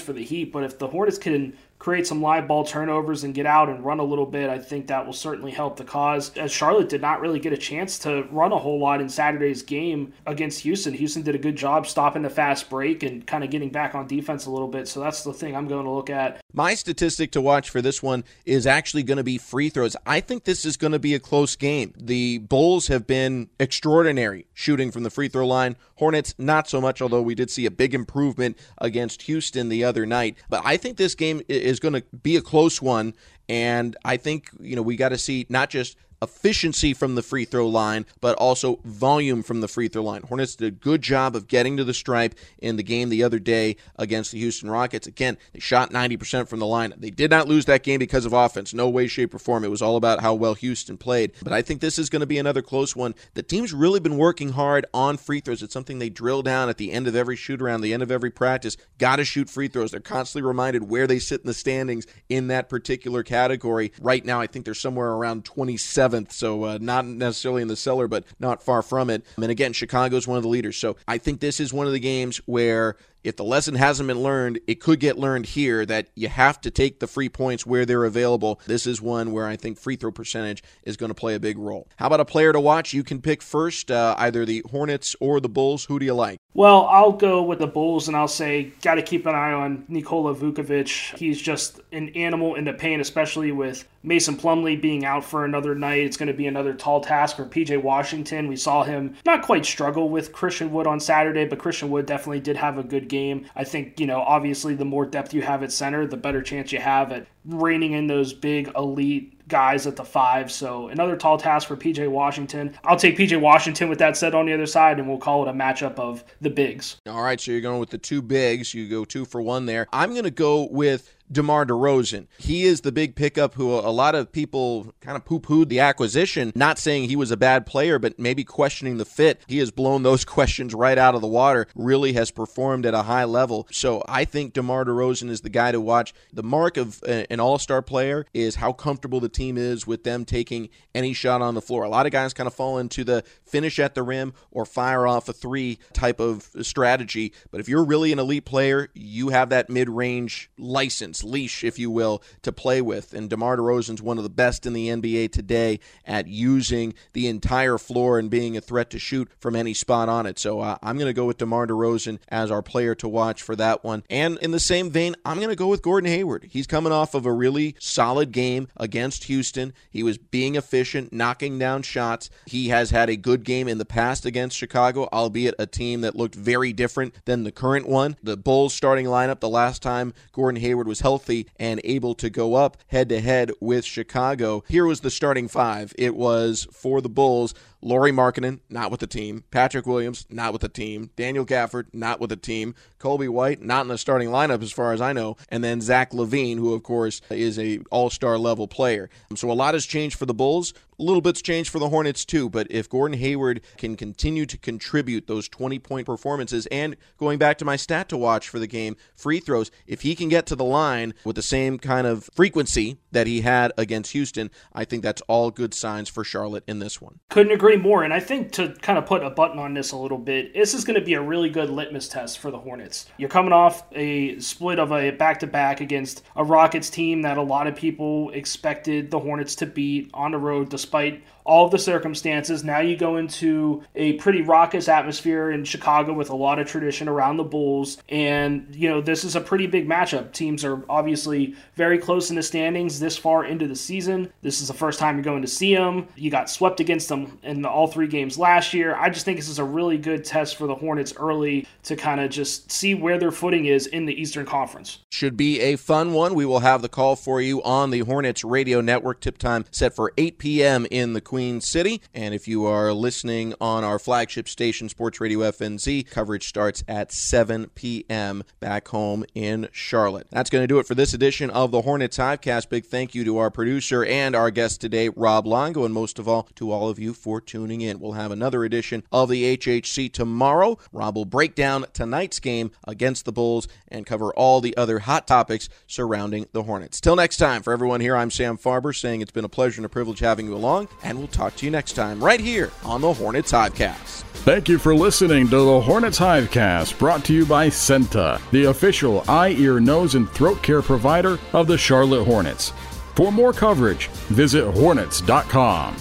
for 0.00 0.14
the 0.14 0.24
Heat, 0.24 0.52
but 0.52 0.64
if 0.64 0.78
the 0.78 0.88
Hornets 0.88 1.18
can 1.18 1.56
create 1.86 2.04
some 2.04 2.20
live 2.20 2.48
ball 2.48 2.64
turnovers 2.64 3.22
and 3.22 3.32
get 3.32 3.46
out 3.46 3.68
and 3.68 3.84
run 3.84 4.00
a 4.00 4.02
little 4.02 4.26
bit, 4.26 4.50
I 4.50 4.58
think 4.58 4.88
that 4.88 5.06
will 5.06 5.12
certainly 5.12 5.52
help 5.52 5.76
the 5.76 5.84
cause. 5.84 6.36
As 6.36 6.50
Charlotte 6.50 6.88
did 6.88 7.00
not 7.00 7.20
really 7.20 7.38
get 7.38 7.52
a 7.52 7.56
chance 7.56 7.96
to 8.00 8.24
run 8.32 8.50
a 8.50 8.58
whole 8.58 8.80
lot 8.80 9.00
in 9.00 9.08
Saturday's 9.08 9.62
game 9.62 10.12
against 10.26 10.62
Houston. 10.62 10.94
Houston 10.94 11.22
did 11.22 11.36
a 11.36 11.38
good 11.38 11.54
job 11.54 11.86
stopping 11.86 12.22
the 12.22 12.28
fast 12.28 12.68
break 12.68 13.04
and 13.04 13.24
kind 13.24 13.44
of 13.44 13.50
getting 13.50 13.70
back 13.70 13.94
on 13.94 14.08
defense 14.08 14.46
a 14.46 14.50
little 14.50 14.66
bit. 14.66 14.88
So 14.88 14.98
that's 14.98 15.22
the 15.22 15.32
thing 15.32 15.54
I'm 15.54 15.68
going 15.68 15.84
to 15.84 15.92
look 15.92 16.10
at. 16.10 16.40
My 16.52 16.74
statistic 16.74 17.30
to 17.32 17.40
watch 17.40 17.70
for 17.70 17.80
this 17.80 18.02
one 18.02 18.24
is 18.44 18.66
actually 18.66 19.04
going 19.04 19.18
to 19.18 19.22
be 19.22 19.38
free 19.38 19.68
throws. 19.68 19.94
I 20.04 20.18
think 20.18 20.42
this 20.42 20.64
is 20.64 20.76
going 20.76 20.92
to 20.92 20.98
be 20.98 21.14
a 21.14 21.20
close 21.20 21.54
game. 21.54 21.94
The 21.96 22.38
Bulls 22.38 22.88
have 22.88 23.06
been 23.06 23.48
extraordinary 23.60 24.46
shooting 24.54 24.90
from 24.90 25.04
the 25.04 25.10
free 25.10 25.28
throw 25.28 25.46
line. 25.46 25.76
Hornets, 25.96 26.34
not 26.36 26.68
so 26.68 26.80
much, 26.80 27.00
although 27.00 27.22
we 27.22 27.36
did 27.36 27.48
see 27.48 27.64
a 27.64 27.70
big 27.70 27.94
improvement 27.94 28.58
against 28.78 29.22
Houston 29.22 29.68
the 29.68 29.84
other 29.84 30.04
night. 30.04 30.36
But 30.48 30.62
I 30.64 30.76
think 30.78 30.96
this 30.96 31.14
game 31.14 31.42
is 31.46 31.75
going 31.80 31.94
to 31.94 32.02
be 32.22 32.36
a 32.36 32.42
close 32.42 32.80
one. 32.82 33.14
And 33.48 33.96
I 34.04 34.16
think, 34.16 34.50
you 34.60 34.76
know, 34.76 34.82
we 34.82 34.96
got 34.96 35.10
to 35.10 35.18
see 35.18 35.46
not 35.48 35.70
just 35.70 35.96
efficiency 36.26 36.92
from 36.92 37.14
the 37.14 37.22
free 37.22 37.44
throw 37.44 37.68
line, 37.68 38.04
but 38.20 38.36
also 38.36 38.80
volume 38.84 39.42
from 39.42 39.60
the 39.60 39.68
free 39.68 39.86
throw 39.86 40.02
line. 40.02 40.22
Hornets 40.22 40.56
did 40.56 40.66
a 40.66 40.70
good 40.70 41.00
job 41.00 41.36
of 41.36 41.46
getting 41.46 41.76
to 41.76 41.84
the 41.84 41.94
stripe 41.94 42.34
in 42.58 42.76
the 42.76 42.82
game 42.82 43.08
the 43.08 43.22
other 43.22 43.38
day 43.38 43.76
against 43.96 44.32
the 44.32 44.38
Houston 44.38 44.68
Rockets. 44.68 45.06
Again, 45.06 45.38
they 45.52 45.60
shot 45.60 45.90
90% 45.90 46.48
from 46.48 46.58
the 46.58 46.66
line. 46.66 46.92
They 46.96 47.10
did 47.10 47.30
not 47.30 47.46
lose 47.46 47.66
that 47.66 47.82
game 47.84 47.98
because 47.98 48.26
of 48.26 48.32
offense. 48.32 48.74
No 48.74 48.88
way, 48.88 49.06
shape, 49.06 49.34
or 49.34 49.38
form. 49.38 49.64
It 49.64 49.70
was 49.70 49.82
all 49.82 49.96
about 49.96 50.20
how 50.20 50.34
well 50.34 50.54
Houston 50.54 50.96
played. 50.96 51.32
But 51.42 51.52
I 51.52 51.62
think 51.62 51.80
this 51.80 51.98
is 51.98 52.10
going 52.10 52.20
to 52.20 52.26
be 52.26 52.38
another 52.38 52.62
close 52.62 52.96
one. 52.96 53.14
The 53.34 53.42
team's 53.42 53.72
really 53.72 54.00
been 54.00 54.16
working 54.16 54.50
hard 54.50 54.86
on 54.92 55.16
free 55.16 55.40
throws. 55.40 55.62
It's 55.62 55.72
something 55.72 55.98
they 55.98 56.10
drill 56.10 56.42
down 56.42 56.68
at 56.68 56.78
the 56.78 56.90
end 56.90 57.06
of 57.06 57.14
every 57.14 57.36
shoot 57.36 57.62
around, 57.62 57.82
the 57.82 57.94
end 57.94 58.02
of 58.02 58.10
every 58.10 58.30
practice. 58.30 58.76
Got 58.98 59.16
to 59.16 59.24
shoot 59.24 59.48
free 59.48 59.68
throws. 59.68 59.92
They're 59.92 60.00
constantly 60.00 60.46
reminded 60.46 60.88
where 60.88 61.06
they 61.06 61.18
sit 61.18 61.42
in 61.42 61.46
the 61.46 61.54
standings 61.54 62.06
in 62.28 62.48
that 62.48 62.68
particular 62.68 63.22
category. 63.22 63.92
Right 64.00 64.24
now, 64.24 64.40
I 64.40 64.46
think 64.46 64.64
they're 64.64 64.74
somewhere 64.74 65.12
around 65.12 65.44
27 65.44 66.15
seventh, 66.16 66.32
so 66.32 66.64
uh, 66.64 66.78
not 66.80 67.04
necessarily 67.04 67.62
in 67.62 67.68
the 67.68 67.76
cellar, 67.76 68.08
but 68.08 68.24
not 68.38 68.62
far 68.62 68.82
from 68.82 69.10
it. 69.10 69.24
And 69.36 69.50
again, 69.50 69.72
Chicago's 69.72 70.26
one 70.26 70.36
of 70.36 70.42
the 70.42 70.48
leaders. 70.48 70.76
So 70.76 70.96
I 71.06 71.18
think 71.18 71.40
this 71.40 71.60
is 71.60 71.72
one 71.72 71.86
of 71.86 71.92
the 71.92 72.00
games 72.00 72.40
where 72.46 72.96
if 73.26 73.34
the 73.34 73.44
lesson 73.44 73.74
hasn't 73.74 74.06
been 74.06 74.20
learned, 74.22 74.60
it 74.68 74.80
could 74.80 75.00
get 75.00 75.18
learned 75.18 75.46
here 75.46 75.84
that 75.84 76.08
you 76.14 76.28
have 76.28 76.60
to 76.60 76.70
take 76.70 77.00
the 77.00 77.08
free 77.08 77.28
points 77.28 77.66
where 77.66 77.84
they're 77.84 78.04
available. 78.04 78.60
This 78.66 78.86
is 78.86 79.02
one 79.02 79.32
where 79.32 79.46
I 79.46 79.56
think 79.56 79.78
free 79.78 79.96
throw 79.96 80.12
percentage 80.12 80.62
is 80.84 80.96
going 80.96 81.10
to 81.10 81.14
play 81.14 81.34
a 81.34 81.40
big 81.40 81.58
role. 81.58 81.88
How 81.96 82.06
about 82.06 82.20
a 82.20 82.24
player 82.24 82.52
to 82.52 82.60
watch? 82.60 82.94
You 82.94 83.02
can 83.02 83.20
pick 83.20 83.42
first, 83.42 83.90
uh, 83.90 84.14
either 84.16 84.44
the 84.44 84.62
Hornets 84.70 85.16
or 85.20 85.40
the 85.40 85.48
Bulls. 85.48 85.86
Who 85.86 85.98
do 85.98 86.06
you 86.06 86.14
like? 86.14 86.38
Well, 86.54 86.86
I'll 86.86 87.12
go 87.12 87.42
with 87.42 87.58
the 87.58 87.66
Bulls 87.66 88.08
and 88.08 88.16
I'll 88.16 88.28
say, 88.28 88.72
got 88.80 88.94
to 88.94 89.02
keep 89.02 89.26
an 89.26 89.34
eye 89.34 89.52
on 89.52 89.84
Nikola 89.88 90.34
Vucevic. 90.34 91.18
He's 91.18 91.42
just 91.42 91.80
an 91.92 92.10
animal 92.10 92.54
in 92.54 92.64
the 92.64 92.72
paint, 92.72 93.02
especially 93.02 93.52
with 93.52 93.86
Mason 94.02 94.36
Plumlee 94.36 94.80
being 94.80 95.04
out 95.04 95.24
for 95.24 95.44
another 95.44 95.74
night. 95.74 96.04
It's 96.04 96.16
going 96.16 96.28
to 96.28 96.32
be 96.32 96.46
another 96.46 96.72
tall 96.72 97.00
task 97.00 97.36
for 97.36 97.44
PJ 97.44 97.82
Washington. 97.82 98.46
We 98.46 98.56
saw 98.56 98.84
him 98.84 99.16
not 99.26 99.42
quite 99.42 99.66
struggle 99.66 100.08
with 100.08 100.32
Christian 100.32 100.72
Wood 100.72 100.86
on 100.86 101.00
Saturday, 101.00 101.44
but 101.44 101.58
Christian 101.58 101.90
Wood 101.90 102.06
definitely 102.06 102.40
did 102.40 102.56
have 102.56 102.78
a 102.78 102.84
good 102.84 103.08
game. 103.08 103.15
I 103.54 103.64
think, 103.64 104.00
you 104.00 104.06
know, 104.06 104.20
obviously 104.20 104.74
the 104.74 104.84
more 104.84 105.06
depth 105.06 105.34
you 105.34 105.42
have 105.42 105.62
at 105.62 105.72
center, 105.72 106.06
the 106.06 106.16
better 106.16 106.42
chance 106.42 106.72
you 106.72 106.80
have 106.80 107.12
at 107.12 107.26
reining 107.46 107.92
in 107.92 108.06
those 108.06 108.32
big 108.32 108.70
elite 108.76 109.32
guys 109.48 109.86
at 109.86 109.96
the 109.96 110.04
five. 110.04 110.50
So 110.50 110.88
another 110.88 111.16
tall 111.16 111.38
task 111.38 111.68
for 111.68 111.76
PJ 111.76 112.08
Washington. 112.08 112.76
I'll 112.84 112.96
take 112.96 113.16
PJ 113.16 113.40
Washington 113.40 113.88
with 113.88 113.98
that 114.00 114.16
said 114.16 114.34
on 114.34 114.46
the 114.46 114.52
other 114.52 114.66
side, 114.66 114.98
and 114.98 115.08
we'll 115.08 115.18
call 115.18 115.46
it 115.46 115.48
a 115.48 115.52
matchup 115.52 115.98
of 115.98 116.24
the 116.40 116.50
bigs. 116.50 116.96
All 117.06 117.22
right, 117.22 117.40
so 117.40 117.52
you're 117.52 117.60
going 117.60 117.80
with 117.80 117.90
the 117.90 117.98
two 117.98 118.22
bigs. 118.22 118.74
You 118.74 118.88
go 118.88 119.04
two 119.04 119.24
for 119.24 119.40
one 119.40 119.66
there. 119.66 119.86
I'm 119.92 120.10
going 120.10 120.24
to 120.24 120.30
go 120.30 120.68
with 120.70 121.16
DeMar 121.30 121.66
DeRozan. 121.66 122.26
He 122.38 122.64
is 122.64 122.82
the 122.82 122.92
big 122.92 123.16
pickup 123.16 123.54
who 123.54 123.72
a 123.74 123.90
lot 123.90 124.14
of 124.14 124.30
people 124.30 124.94
kind 125.00 125.16
of 125.16 125.24
poo 125.24 125.40
pooed 125.40 125.68
the 125.68 125.80
acquisition, 125.80 126.52
not 126.54 126.78
saying 126.78 127.08
he 127.08 127.16
was 127.16 127.30
a 127.30 127.36
bad 127.36 127.66
player, 127.66 127.98
but 127.98 128.18
maybe 128.18 128.44
questioning 128.44 128.96
the 128.98 129.04
fit. 129.04 129.42
He 129.46 129.58
has 129.58 129.70
blown 129.70 130.02
those 130.02 130.24
questions 130.36 130.74
right 130.74 130.98
out 130.98 131.14
of 131.14 131.20
the 131.20 131.26
water, 131.26 131.66
really 131.74 132.12
has 132.14 132.30
performed 132.30 132.86
at 132.86 132.94
a 132.94 133.02
high 133.02 133.24
level. 133.24 133.66
So 133.70 134.04
I 134.08 134.24
think 134.24 134.52
DeMar 134.52 134.84
DeRozan 134.84 135.30
is 135.30 135.40
the 135.40 135.50
guy 135.50 135.72
to 135.72 135.80
watch. 135.80 136.14
The 136.32 136.42
mark 136.42 136.76
of 136.76 137.02
an 137.06 137.35
all 137.40 137.58
star 137.58 137.82
player 137.82 138.26
is 138.34 138.56
how 138.56 138.72
comfortable 138.72 139.20
the 139.20 139.28
team 139.28 139.56
is 139.56 139.86
with 139.86 140.04
them 140.04 140.24
taking 140.24 140.68
any 140.94 141.12
shot 141.12 141.42
on 141.42 141.54
the 141.54 141.62
floor. 141.62 141.84
A 141.84 141.88
lot 141.88 142.06
of 142.06 142.12
guys 142.12 142.32
kind 142.32 142.46
of 142.46 142.54
fall 142.54 142.78
into 142.78 143.04
the 143.04 143.24
finish 143.56 143.78
at 143.78 143.94
the 143.94 144.02
rim 144.02 144.34
or 144.50 144.66
fire 144.66 145.06
off 145.06 145.30
a 145.30 145.32
three 145.32 145.78
type 145.94 146.20
of 146.20 146.50
strategy. 146.60 147.32
But 147.50 147.58
if 147.58 147.70
you're 147.70 147.84
really 147.86 148.12
an 148.12 148.18
elite 148.18 148.44
player, 148.44 148.90
you 148.92 149.30
have 149.30 149.48
that 149.48 149.70
mid 149.70 149.88
range 149.88 150.50
license 150.58 151.24
leash, 151.24 151.64
if 151.64 151.78
you 151.78 151.90
will, 151.90 152.22
to 152.42 152.52
play 152.52 152.82
with. 152.82 153.14
And 153.14 153.30
DeMar 153.30 153.56
DeRozan's 153.56 154.02
one 154.02 154.18
of 154.18 154.24
the 154.24 154.28
best 154.28 154.66
in 154.66 154.74
the 154.74 154.88
NBA 154.88 155.32
today 155.32 155.80
at 156.04 156.26
using 156.26 156.92
the 157.14 157.28
entire 157.28 157.78
floor 157.78 158.18
and 158.18 158.28
being 158.28 158.58
a 158.58 158.60
threat 158.60 158.90
to 158.90 158.98
shoot 158.98 159.30
from 159.38 159.56
any 159.56 159.72
spot 159.72 160.10
on 160.10 160.26
it. 160.26 160.38
So 160.38 160.60
uh, 160.60 160.76
I'm 160.82 160.98
going 160.98 161.08
to 161.08 161.14
go 161.14 161.24
with 161.24 161.38
DeMar 161.38 161.66
DeRozan 161.68 162.18
as 162.28 162.50
our 162.50 162.60
player 162.60 162.94
to 162.96 163.08
watch 163.08 163.40
for 163.40 163.56
that 163.56 163.84
one. 163.84 164.02
And 164.10 164.36
in 164.42 164.50
the 164.50 164.60
same 164.60 164.90
vein, 164.90 165.16
I'm 165.24 165.38
going 165.38 165.48
to 165.48 165.56
go 165.56 165.68
with 165.68 165.80
Gordon 165.80 166.10
Hayward. 166.10 166.48
He's 166.50 166.66
coming 166.66 166.92
off 166.92 167.14
of 167.14 167.24
a 167.24 167.32
really 167.32 167.74
solid 167.78 168.32
game 168.32 168.68
against 168.76 169.24
Houston. 169.24 169.72
He 169.88 170.02
was 170.02 170.18
being 170.18 170.56
efficient, 170.56 171.10
knocking 171.10 171.58
down 171.58 171.80
shots. 171.80 172.28
He 172.44 172.68
has 172.68 172.90
had 172.90 173.08
a 173.08 173.16
good 173.16 173.45
game 173.46 173.68
in 173.68 173.78
the 173.78 173.86
past 173.86 174.26
against 174.26 174.58
Chicago, 174.58 175.08
albeit 175.10 175.54
a 175.58 175.66
team 175.66 176.02
that 176.02 176.14
looked 176.14 176.34
very 176.34 176.74
different 176.74 177.14
than 177.24 177.44
the 177.44 177.52
current 177.52 177.88
one. 177.88 178.16
The 178.22 178.36
Bulls 178.36 178.74
starting 178.74 179.06
lineup 179.06 179.40
the 179.40 179.48
last 179.48 179.80
time 179.80 180.12
Gordon 180.32 180.60
Hayward 180.60 180.86
was 180.86 181.00
healthy 181.00 181.48
and 181.58 181.80
able 181.84 182.14
to 182.16 182.28
go 182.28 182.54
up 182.54 182.76
head 182.88 183.08
to 183.08 183.20
head 183.20 183.52
with 183.60 183.86
Chicago. 183.86 184.62
Here 184.68 184.84
was 184.84 185.00
the 185.00 185.10
starting 185.10 185.48
five. 185.48 185.94
It 185.96 186.14
was 186.14 186.66
for 186.70 187.00
the 187.00 187.08
Bulls. 187.08 187.54
Lauri 187.82 188.12
Markkanen, 188.12 188.60
not 188.68 188.90
with 188.90 189.00
the 189.00 189.06
team. 189.06 189.44
Patrick 189.50 189.86
Williams, 189.86 190.26
not 190.30 190.52
with 190.52 190.62
the 190.62 190.68
team. 190.68 191.10
Daniel 191.16 191.44
Gafford, 191.46 191.86
not 191.92 192.20
with 192.20 192.30
the 192.30 192.36
team. 192.36 192.74
Coby 192.98 193.28
White, 193.28 193.62
not 193.62 193.82
in 193.82 193.88
the 193.88 193.98
starting 193.98 194.28
lineup 194.28 194.62
as 194.62 194.72
far 194.72 194.92
as 194.92 195.00
I 195.00 195.12
know. 195.12 195.36
And 195.48 195.62
then 195.62 195.80
Zach 195.80 196.12
LaVine, 196.12 196.58
who 196.58 196.74
of 196.74 196.82
course 196.82 197.20
is 197.30 197.58
a 197.58 197.78
all-star 197.90 198.38
level 198.38 198.66
player. 198.66 199.08
So 199.34 199.50
a 199.50 199.52
lot 199.52 199.74
has 199.74 199.86
changed 199.86 200.18
for 200.18 200.26
the 200.26 200.34
Bulls. 200.34 200.72
A 200.98 201.02
little 201.02 201.20
bit's 201.20 201.42
changed 201.42 201.68
for 201.68 201.78
the 201.78 201.90
Hornets 201.90 202.24
too, 202.24 202.48
but 202.48 202.66
if 202.70 202.88
Gordon 202.88 203.18
Hayward 203.18 203.60
can 203.76 203.96
continue 203.96 204.46
to 204.46 204.56
contribute 204.56 205.26
those 205.26 205.46
20 205.46 205.78
point 205.78 206.06
performances 206.06 206.66
and 206.68 206.96
going 207.18 207.38
back 207.38 207.58
to 207.58 207.66
my 207.66 207.76
stat 207.76 208.08
to 208.08 208.16
watch 208.16 208.48
for 208.48 208.58
the 208.58 208.66
game, 208.66 208.96
free 209.14 209.38
throws, 209.38 209.70
if 209.86 210.00
he 210.00 210.14
can 210.14 210.30
get 210.30 210.46
to 210.46 210.56
the 210.56 210.64
line 210.64 211.12
with 211.22 211.36
the 211.36 211.42
same 211.42 211.78
kind 211.78 212.06
of 212.06 212.30
frequency 212.34 212.96
that 213.12 213.26
he 213.26 213.42
had 213.42 213.72
against 213.76 214.12
Houston, 214.12 214.50
I 214.72 214.86
think 214.86 215.02
that's 215.02 215.20
all 215.28 215.50
good 215.50 215.74
signs 215.74 216.08
for 216.08 216.24
Charlotte 216.24 216.64
in 216.66 216.78
this 216.78 216.98
one. 216.98 217.20
Couldn't 217.28 217.52
agree 217.52 217.65
more. 217.74 218.04
And 218.04 218.14
I 218.14 218.20
think 218.20 218.52
to 218.52 218.68
kind 218.82 218.96
of 218.96 219.06
put 219.06 219.24
a 219.24 219.30
button 219.30 219.58
on 219.58 219.74
this 219.74 219.90
a 219.90 219.96
little 219.96 220.18
bit, 220.18 220.54
this 220.54 220.74
is 220.74 220.84
going 220.84 220.98
to 220.98 221.04
be 221.04 221.14
a 221.14 221.20
really 221.20 221.50
good 221.50 221.70
litmus 221.70 222.08
test 222.08 222.38
for 222.38 222.52
the 222.52 222.58
Hornets. 222.58 223.06
You're 223.16 223.28
coming 223.28 223.52
off 223.52 223.82
a 223.92 224.38
split 224.38 224.78
of 224.78 224.92
a 224.92 225.10
back 225.10 225.40
to 225.40 225.48
back 225.48 225.80
against 225.80 226.22
a 226.36 226.44
Rockets 226.44 226.88
team 226.88 227.22
that 227.22 227.36
a 227.36 227.42
lot 227.42 227.66
of 227.66 227.74
people 227.74 228.30
expected 228.30 229.10
the 229.10 229.18
Hornets 229.18 229.56
to 229.56 229.66
beat 229.66 230.08
on 230.14 230.30
the 230.30 230.38
road 230.38 230.68
despite 230.68 231.24
all 231.46 231.68
the 231.68 231.78
circumstances. 231.78 232.64
Now 232.64 232.80
you 232.80 232.96
go 232.96 233.16
into 233.16 233.82
a 233.94 234.14
pretty 234.14 234.42
raucous 234.42 234.88
atmosphere 234.88 235.52
in 235.52 235.64
Chicago 235.64 236.12
with 236.12 236.28
a 236.28 236.36
lot 236.36 236.58
of 236.58 236.66
tradition 236.66 237.08
around 237.08 237.36
the 237.36 237.44
Bulls. 237.44 237.98
And, 238.08 238.66
you 238.74 238.88
know, 238.88 239.00
this 239.00 239.22
is 239.22 239.36
a 239.36 239.40
pretty 239.40 239.68
big 239.68 239.88
matchup. 239.88 240.32
Teams 240.32 240.64
are 240.64 240.82
obviously 240.90 241.54
very 241.76 241.98
close 241.98 242.30
in 242.30 242.36
the 242.36 242.42
standings 242.42 242.98
this 242.98 243.16
far 243.16 243.44
into 243.44 243.68
the 243.68 243.76
season. 243.76 244.32
This 244.42 244.60
is 244.60 244.68
the 244.68 244.74
first 244.74 244.98
time 244.98 245.16
you're 245.16 245.24
going 245.24 245.42
to 245.42 245.48
see 245.48 245.74
them. 245.74 246.08
You 246.16 246.30
got 246.30 246.50
swept 246.50 246.80
against 246.80 247.08
them 247.08 247.38
in 247.44 247.64
all 247.64 247.86
three 247.86 248.08
games 248.08 248.38
last 248.38 248.74
year. 248.74 248.96
I 248.96 249.08
just 249.08 249.24
think 249.24 249.38
this 249.38 249.48
is 249.48 249.60
a 249.60 249.64
really 249.64 249.98
good 249.98 250.24
test 250.24 250.56
for 250.56 250.66
the 250.66 250.74
Hornets 250.74 251.14
early 251.16 251.66
to 251.84 251.94
kind 251.94 252.20
of 252.20 252.30
just 252.30 252.70
see 252.72 252.94
where 252.94 253.18
their 253.18 253.30
footing 253.30 253.66
is 253.66 253.86
in 253.86 254.04
the 254.04 254.20
Eastern 254.20 254.46
Conference. 254.46 254.98
Should 255.10 255.36
be 255.36 255.60
a 255.60 255.76
fun 255.76 256.12
one. 256.12 256.34
We 256.34 256.44
will 256.44 256.58
have 256.58 256.82
the 256.82 256.88
call 256.88 257.14
for 257.14 257.40
you 257.40 257.62
on 257.62 257.90
the 257.90 258.00
Hornets 258.00 258.42
radio 258.42 258.80
network. 258.80 259.20
Tip 259.20 259.38
time 259.38 259.64
set 259.70 259.94
for 259.94 260.12
8 260.18 260.38
p.m. 260.38 260.86
in 260.90 261.12
the 261.12 261.20
Queen 261.20 261.35
City. 261.36 262.00
And 262.14 262.34
if 262.34 262.48
you 262.48 262.64
are 262.64 262.92
listening 262.92 263.54
on 263.60 263.84
our 263.84 263.98
flagship 263.98 264.48
station, 264.48 264.88
Sports 264.88 265.20
Radio 265.20 265.40
FNZ, 265.40 266.08
coverage 266.08 266.48
starts 266.48 266.82
at 266.88 267.12
7 267.12 267.68
p.m. 267.74 268.42
back 268.58 268.88
home 268.88 269.24
in 269.34 269.68
Charlotte. 269.70 270.26
That's 270.30 270.48
going 270.48 270.62
to 270.62 270.66
do 270.66 270.78
it 270.78 270.86
for 270.86 270.94
this 270.94 271.12
edition 271.12 271.50
of 271.50 271.70
the 271.70 271.82
Hornets 271.82 272.16
Hivecast. 272.16 272.70
Big 272.70 272.86
thank 272.86 273.14
you 273.14 273.22
to 273.24 273.36
our 273.36 273.50
producer 273.50 274.04
and 274.04 274.34
our 274.34 274.50
guest 274.50 274.80
today, 274.80 275.10
Rob 275.10 275.46
Longo, 275.46 275.84
and 275.84 275.92
most 275.92 276.18
of 276.18 276.26
all 276.26 276.48
to 276.54 276.70
all 276.70 276.88
of 276.88 276.98
you 276.98 277.12
for 277.12 277.40
tuning 277.40 277.82
in. 277.82 278.00
We'll 278.00 278.12
have 278.12 278.30
another 278.30 278.64
edition 278.64 279.02
of 279.12 279.28
the 279.28 279.56
HHC 279.56 280.12
tomorrow. 280.12 280.78
Rob 280.92 281.16
will 281.16 281.26
break 281.26 281.54
down 281.54 281.84
tonight's 281.92 282.40
game 282.40 282.70
against 282.88 283.26
the 283.26 283.32
Bulls 283.32 283.68
and 283.88 284.06
cover 284.06 284.32
all 284.34 284.62
the 284.62 284.76
other 284.76 285.00
hot 285.00 285.26
topics 285.26 285.68
surrounding 285.86 286.46
the 286.52 286.62
Hornets. 286.62 287.00
Till 287.00 287.16
next 287.16 287.36
time, 287.36 287.62
for 287.62 287.72
everyone 287.72 288.00
here, 288.00 288.16
I'm 288.16 288.30
Sam 288.30 288.56
Farber 288.56 288.96
saying 288.96 289.20
it's 289.20 289.30
been 289.30 289.44
a 289.44 289.48
pleasure 289.48 289.80
and 289.80 289.86
a 289.86 289.90
privilege 289.90 290.20
having 290.20 290.46
you 290.46 290.54
along, 290.54 290.88
and 291.02 291.18
we'll 291.18 291.25
We'll 291.26 291.32
talk 291.32 291.56
to 291.56 291.64
you 291.64 291.72
next 291.72 291.94
time 291.94 292.22
right 292.22 292.38
here 292.38 292.70
on 292.84 293.00
the 293.00 293.12
Hornets 293.12 293.50
Hivecast. 293.50 294.22
Thank 294.44 294.68
you 294.68 294.78
for 294.78 294.94
listening 294.94 295.48
to 295.48 295.56
the 295.56 295.80
Hornets 295.80 296.20
Hivecast, 296.20 296.96
brought 297.00 297.24
to 297.24 297.34
you 297.34 297.44
by 297.44 297.68
CEENTA, 297.68 298.40
the 298.52 298.66
official 298.66 299.24
eye, 299.26 299.56
ear, 299.58 299.80
nose, 299.80 300.14
and 300.14 300.30
throat 300.30 300.62
care 300.62 300.82
provider 300.82 301.36
of 301.52 301.66
the 301.66 301.76
Charlotte 301.76 302.22
Hornets. 302.22 302.72
For 303.16 303.32
more 303.32 303.52
coverage, 303.52 304.06
visit 304.28 304.70
hornets.com. 304.70 305.96